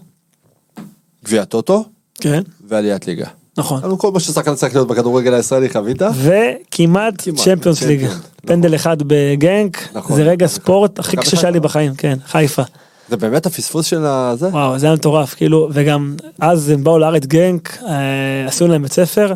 [1.24, 1.84] גביע טוטו
[2.20, 3.26] כן, ועליית ליגה.
[3.58, 3.80] נכון.
[3.84, 6.02] לנו כל מה ששחקן צריך להיות בכדורגל הישראלי חווית?
[6.02, 10.56] וכמעט כמעט, צ'מפיונס ליג, צ'מפיון, פנדל אחד בגנק, נכון, זה רגע נכון.
[10.56, 11.60] ספורט הכי קשה שהיה לי.
[11.60, 12.62] בחיים, כן, חיפה.
[13.08, 14.48] זה באמת הפספוס של הזה?
[14.48, 18.92] וואו, זה היה מטורף, כאילו, וגם אז הם באו לארץ גנק, אה, עשו להם בית
[18.92, 19.34] ספר,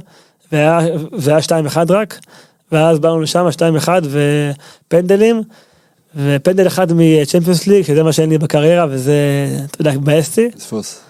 [0.53, 0.81] והיה,
[1.19, 2.19] והיה 2-1 רק,
[2.73, 3.47] ואז באנו לשם
[3.87, 3.89] 2-1
[4.89, 5.43] ופנדלים,
[6.17, 9.15] ופנדל אחד מצ'מפיונס ליג, שזה מה שאין לי בקריירה, וזה,
[9.71, 11.01] אתה יודע, התבאסתי, פספוס.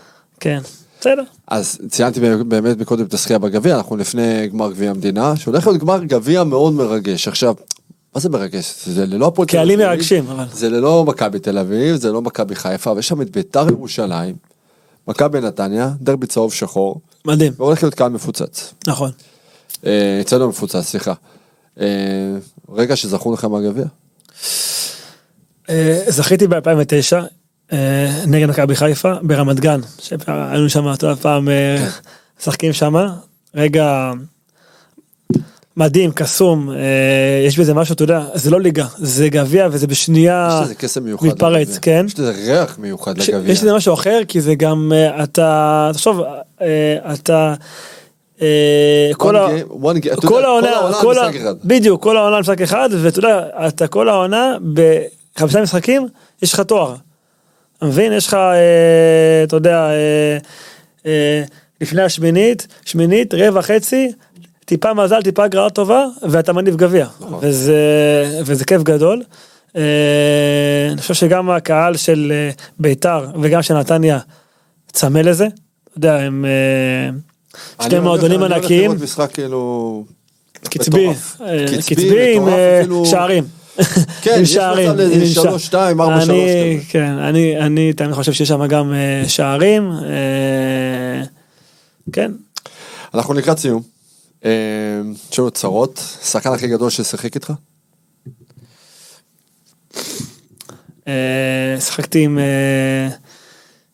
[0.41, 0.61] כן,
[1.01, 1.23] בסדר.
[1.49, 6.05] אז ציינתי באמת מקודם את הזכייה בגביע, אנחנו לפני גמר גביע המדינה, שהולך להיות גמר
[6.05, 7.29] גביע מאוד מרגש.
[7.29, 7.55] עכשיו,
[8.15, 8.75] מה זה מרגש?
[8.87, 10.45] זה ללא הפועל תל קהלים אביב, מרגשים, אבל.
[10.53, 14.37] זה ללא מכבי תל אביב, זה לא מכבי חיפה, ויש שם את ביתר ירושלים,
[15.09, 18.75] מכבי נתניה, דרבי צהוב שחור, מדהים, והולך להיות קהל מפוצץ.
[18.87, 19.11] נכון.
[19.87, 21.13] אה, אצלנו מפוצץ, סליחה.
[21.81, 21.87] אה,
[22.73, 23.85] רגע שזכו לך מהגביע?
[25.71, 27.38] אה, זכיתי ב-2009
[28.27, 31.89] נגד מכבי חיפה ברמת גן, שהיינו שם, אתה פעם אה,
[32.41, 32.95] משחקים שם,
[33.55, 34.13] רגע
[35.77, 36.77] מדהים, קסום, אה,
[37.47, 41.05] יש בזה משהו, אתה יודע, זה לא ליגה, זה גביע וזה בשנייה יש לזה קסם
[41.05, 41.27] מיוחד.
[41.27, 41.81] מתפרץ, לגביע.
[41.81, 42.07] כן.
[42.07, 43.53] יש לזה ריח מיוחד לגביע.
[43.53, 46.21] יש לזה משהו אחר, כי זה גם, אה, אתה, תחשוב,
[46.61, 47.55] אה, אתה,
[48.43, 49.57] אה, כל העונה.
[51.65, 56.09] בדיוק, כל העונה משחק אחד, ואתה יודע, אתה כל העונה, בחמישה משחקים,
[56.43, 56.95] יש לך תואר.
[57.83, 58.13] מבין?
[58.13, 60.39] יש לך, אה, אתה יודע, אה,
[61.07, 61.43] אה,
[61.81, 64.13] לפני השמינית, שמינית, רבע, חצי,
[64.65, 67.07] טיפה מזל, טיפה הגרלה טובה, ואתה מניב גביע.
[67.21, 67.39] נכון.
[67.43, 67.83] וזה,
[68.45, 69.23] וזה כיף גדול.
[69.77, 69.83] אה,
[70.93, 74.19] אני חושב שגם הקהל של אה, ביתר וגם של נתניה
[74.93, 75.47] צמא לזה.
[75.47, 78.91] אתה יודע, הם אה, שני מועדונים אני הולך ענקיים.
[78.91, 80.05] לראות משחק כאילו...
[80.65, 81.09] קצבי.
[81.09, 81.15] אה,
[81.67, 83.45] קצבי, קצבי עם אה, שערים.
[84.23, 86.91] כן, יש מצב לאיזה שתיים, ארבע, שלוש אני- כזה.
[86.91, 89.91] כן, אני, אני תמיד חושב שיש שם גם אה, שערים.
[89.93, 91.23] אה,
[92.13, 92.33] כן,
[93.15, 93.83] אנחנו לקראת סיום.
[94.45, 94.51] אה,
[95.33, 96.19] יש לנו צרות.
[96.23, 97.53] השחקן הכי גדול ששיחק איתך?
[101.81, 102.39] שחקתי עם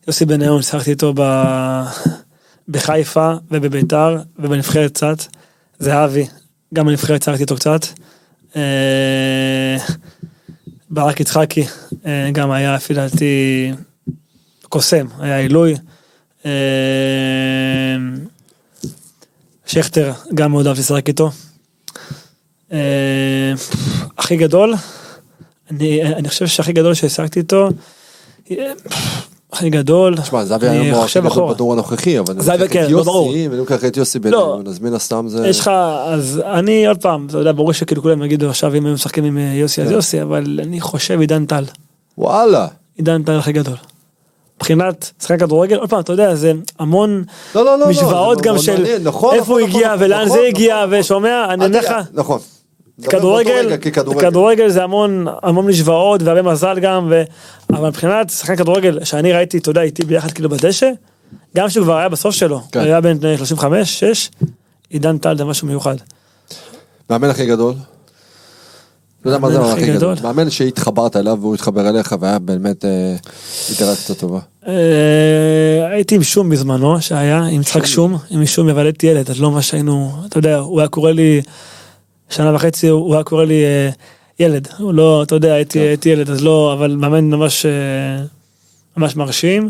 [0.07, 1.13] יוסי בניון, שחקתי איתו
[2.69, 5.17] בחיפה ובביתר ובנבחרת קצת.
[5.79, 6.25] זהבי,
[6.73, 7.81] גם בנבחרת שחקתי איתו קצת.
[8.55, 9.77] אה,
[10.89, 11.63] ברק יצחקי,
[12.05, 13.71] אה, גם היה לפי דעתי
[14.69, 15.75] קוסם, היה עילוי.
[16.45, 16.51] אה,
[19.65, 21.31] שכטר, גם מאוד אהבתי לשחק איתו.
[24.17, 24.73] הכי גדול,
[25.71, 27.69] אני, חושב שהכי גדול שהשגתי איתו,
[29.55, 31.53] הכי גדול, תשמע, זהבי אני היום הכי גדול.
[31.53, 33.27] בדור הנוכחי, אבל אני זהבי, כן, לא, ברור.
[33.27, 35.47] יוסי, ואני לוקח את יוסי בניון, אז מן הסתם זה...
[35.47, 35.67] יש לך,
[36.05, 39.37] אז אני עוד פעם, אתה יודע, ברור שכאילו כולם יגידו עכשיו אם הם משחקים עם
[39.37, 39.93] אה, יוסי אז כן.
[39.93, 41.63] יוסי, אבל אני חושב עידן טל,
[42.17, 42.67] וואלה.
[42.95, 43.75] עידן טל הכי גדול.
[44.57, 47.23] מבחינת שחקן כדורגל, עוד פעם, אתה יודע, זה המון
[47.55, 48.85] לא, לא, לא, לא, משוואות גם של
[49.33, 52.39] איפה הוא הגיע ולאן זה הגיע, ושומע, אני אומר לך, נכון.
[53.03, 54.21] כדורגל, רגע ככדורגל.
[54.29, 57.23] כדורגל זה המון המון משוואות והרבה מזל גם, ו...
[57.69, 60.91] אבל מבחינת שחקן כדורגל שאני ראיתי, אתה יודע, איתי ביחד כאילו בדשא,
[61.55, 62.79] גם כשהוא כבר היה בסוף שלו, כן.
[62.79, 64.29] היה בן 35, 6,
[64.89, 65.95] עידן טל זה משהו מיוחד.
[67.09, 67.73] מאמן הכי גדול?
[69.25, 69.95] לא יודע מה זה הכי גדול.
[69.95, 70.15] גדול?
[70.23, 73.15] מאמן שהתחברת אליו והוא התחבר אליך והיה באמת אה,
[73.69, 74.39] אינטראקציה טובה.
[74.67, 74.73] אה,
[75.91, 79.61] הייתי עם שום בזמנו שהיה, עם יצחק שום, עם שום יוולדתי ילד, אז לא מה
[79.61, 81.41] שהיינו, אתה יודע, הוא היה קורא לי,
[82.29, 83.89] שנה וחצי הוא היה קורא לי אה,
[84.39, 87.71] ילד, הוא לא, אתה יודע, הייתי הייתי ילד, אז לא, אבל מאמן ממש, אה,
[88.97, 89.69] ממש מרשים.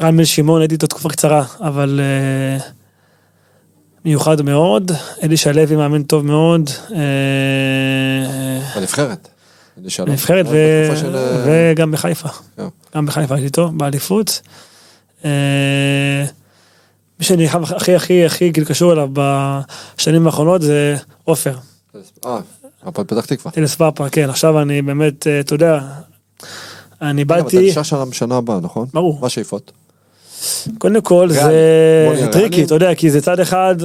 [0.00, 2.66] רן בן שמעון, הייתי איתו תקופה קצרה, אבל אה,
[4.04, 4.92] מיוחד מאוד.
[5.22, 6.70] אלישע לוי מאמן טוב מאוד.
[8.76, 9.28] בנבחרת.
[9.88, 10.08] שלום.
[10.08, 12.28] בנבחרת עוד ו- של, וגם בחיפה.
[12.28, 12.62] כן.
[12.96, 14.40] גם בחיפה הייתי איתו, באליפות.
[15.24, 16.24] אה,
[17.20, 21.56] מי שאני הכי הכי הכי כאילו קשור אליו בשנים האחרונות זה עופר,
[22.26, 22.38] אה,
[22.82, 23.52] הפועל פתח תקווה.
[23.52, 25.80] טלס פאפה, כן, עכשיו אני באמת, אה, אתה יודע,
[27.02, 28.86] אני רגע, אבל אתה באתי, נשאר שם בשנה הבאה, נכון?
[28.94, 29.18] ברור.
[29.20, 29.72] מה השאיפות?
[30.78, 31.28] קודם כל.
[31.30, 32.64] זה tricky.
[32.64, 33.76] אתה יודע, כי זה צד אחד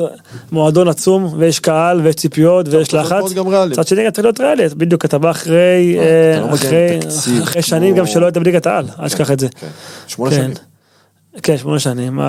[0.51, 3.23] מועדון עצום ויש קהל ויש ציפיות ויש לחץ.
[3.73, 6.03] צד שני צריך להיות ריאלי, בדיוק אתה בא אחרי, אה,
[6.35, 6.39] אה,
[7.55, 9.47] לא שנים גם שלא היית בליגת העל, אל תשכח את זה.
[9.49, 9.67] כן.
[10.07, 10.37] שמונה כן.
[10.37, 10.53] שנים.
[11.43, 12.19] כן, שמונה שנים.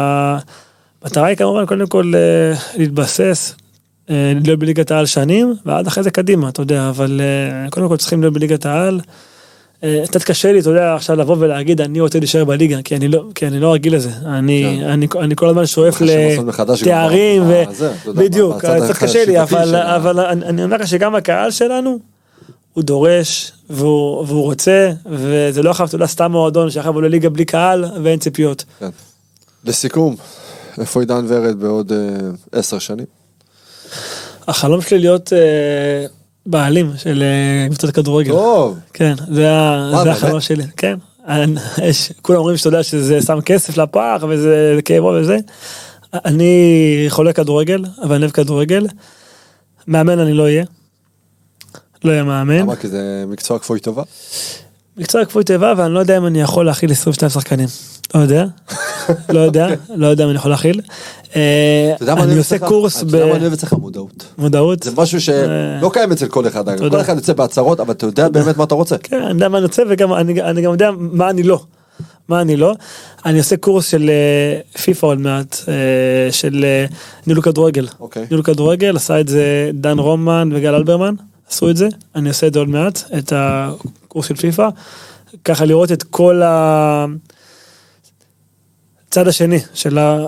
[1.02, 3.54] המטרה היא כמובן קודם כל אה, להתבסס,
[4.10, 7.96] אה, להיות בליגת העל שנים, ועד אחרי זה קדימה, אתה יודע, אבל אה, קודם כל
[7.96, 9.00] צריכים להיות בליגת העל.
[10.04, 13.24] קצת קשה לי, אתה יודע, עכשיו לבוא ולהגיד, אני רוצה להישאר בליגה, כי אני לא,
[13.34, 14.10] כי אני לא רגיל לזה.
[14.26, 14.86] אני, כן.
[14.86, 17.62] אני, אני כל הזמן שואף לתארים, ו...
[18.06, 21.98] בדיוק, קצת קשה לי, אבל, אבל אני, אומר לך שגם הקהל שלנו,
[22.72, 27.28] הוא דורש, והוא, והוא רוצה, וזה לא עכשיו, אתה יודע, סתם מועדון שעכשיו עולה ליגה
[27.28, 28.64] בלי קהל, ואין ציפיות.
[28.80, 28.90] כן.
[29.64, 30.16] לסיכום,
[30.80, 31.98] איפה עידן ורד בעוד אה,
[32.52, 33.06] עשר שנים?
[34.48, 36.06] החלום שלי להיות אה,
[36.46, 38.32] בעלים של אה, קבוצת כדורגל.
[38.32, 39.42] טוב, כן, זה,
[39.92, 40.02] מה?
[40.02, 40.64] החלום שלי.
[40.76, 40.98] כן.
[41.82, 45.36] יש, כולם אומרים שאתה יודע שזה שם כסף לפח וזה כאב ראש וזה.
[46.24, 48.86] אני חולה כדורגל, אבל אני אוהב כדורגל.
[49.86, 50.64] מאמן אני לא אהיה.
[52.04, 52.56] לא אהיה מאמן.
[52.56, 52.76] למה?
[52.76, 54.02] כי זה מקצוע כפוי טובה?
[54.96, 57.68] מקצוע כפוי תיבה ואני לא יודע אם אני יכול להכיל 22 שחקנים.
[58.14, 58.44] לא יודע.
[59.28, 59.68] לא יודע.
[59.88, 60.80] לא יודע אם אני יכול להכיל.
[61.36, 62.58] אה, אני עושה?
[62.58, 63.72] קורס אתה יודע מה אני אוהב אצלך?
[63.72, 64.24] מודעות.
[64.38, 64.82] במודעות.
[64.82, 66.78] זה משהו שלא קיים אצל כל אחד.
[66.90, 68.98] כל אחד יוצא בהצהרות, אבל אתה יודע באמת מה אתה רוצה.
[68.98, 71.60] כן, אני יודע מה אני רוצה וגם אני, אני גם יודע מה אני לא.
[72.28, 72.74] מה אני לא.
[73.24, 76.86] אני עושה קורס של אה, פיפא עוד מעט, אה, של אה,
[77.26, 77.86] ניהול כדורגל.
[78.00, 78.26] אוקיי.
[78.30, 81.14] ניהול כדורגל, עשה את זה דן רומן וגל אלברמן,
[81.50, 81.88] עשו את זה.
[82.14, 84.68] אני עושה את זה עוד מעט, את הקורס של פיפא.
[85.44, 86.42] ככה לראות את כל
[89.08, 90.26] הצד השני של, ה...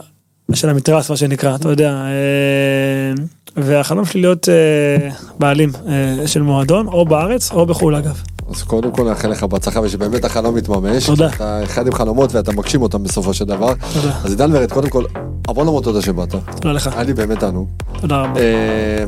[0.53, 1.91] של המתרס, מה שנקרא, אתה יודע.
[1.91, 3.24] אה,
[3.57, 5.09] והחלום שלי להיות אה,
[5.39, 8.22] בעלים אה, של מועדון, או בארץ או בחו"ל אגב.
[8.51, 11.07] אז קודם כל נאחל לך בהצלחה ושבאמת החלום מתממש.
[11.07, 11.29] תודה.
[11.29, 13.72] אתה אחד עם חלומות ואתה מגשים אותם בסופו של דבר.
[13.95, 14.12] תודה.
[14.24, 15.05] אז עידן ורד, קודם כל,
[15.49, 16.35] המון המון תודה שבאת.
[16.61, 17.68] תודה לך, היה לי באמת תענוג.
[18.01, 18.41] תודה רבה.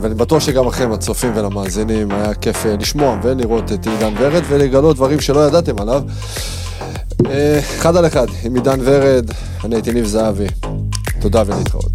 [0.01, 5.21] ואני בטוח שגם לכם, הצופים ולמאזינים, היה כיף לשמוע ולראות את עידן ורד ולגלות דברים
[5.21, 6.03] שלא ידעתם עליו.
[7.31, 9.31] אה, אחד על אחד עם עידן ורד,
[9.65, 10.47] אני הייתי ניב זהבי.
[11.21, 11.93] תודה ולהתראות.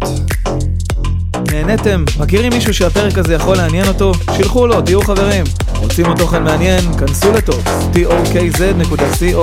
[1.52, 2.04] נהניתם?
[2.18, 4.12] מכירים מישהו שהפרק הזה יכול לעניין אותו?
[4.36, 5.44] שילחו לו, תהיו חברים.
[5.76, 6.98] רוצים עוד תוכן מעניין?
[6.98, 9.36] כנסו לטוקס, tokz.co.il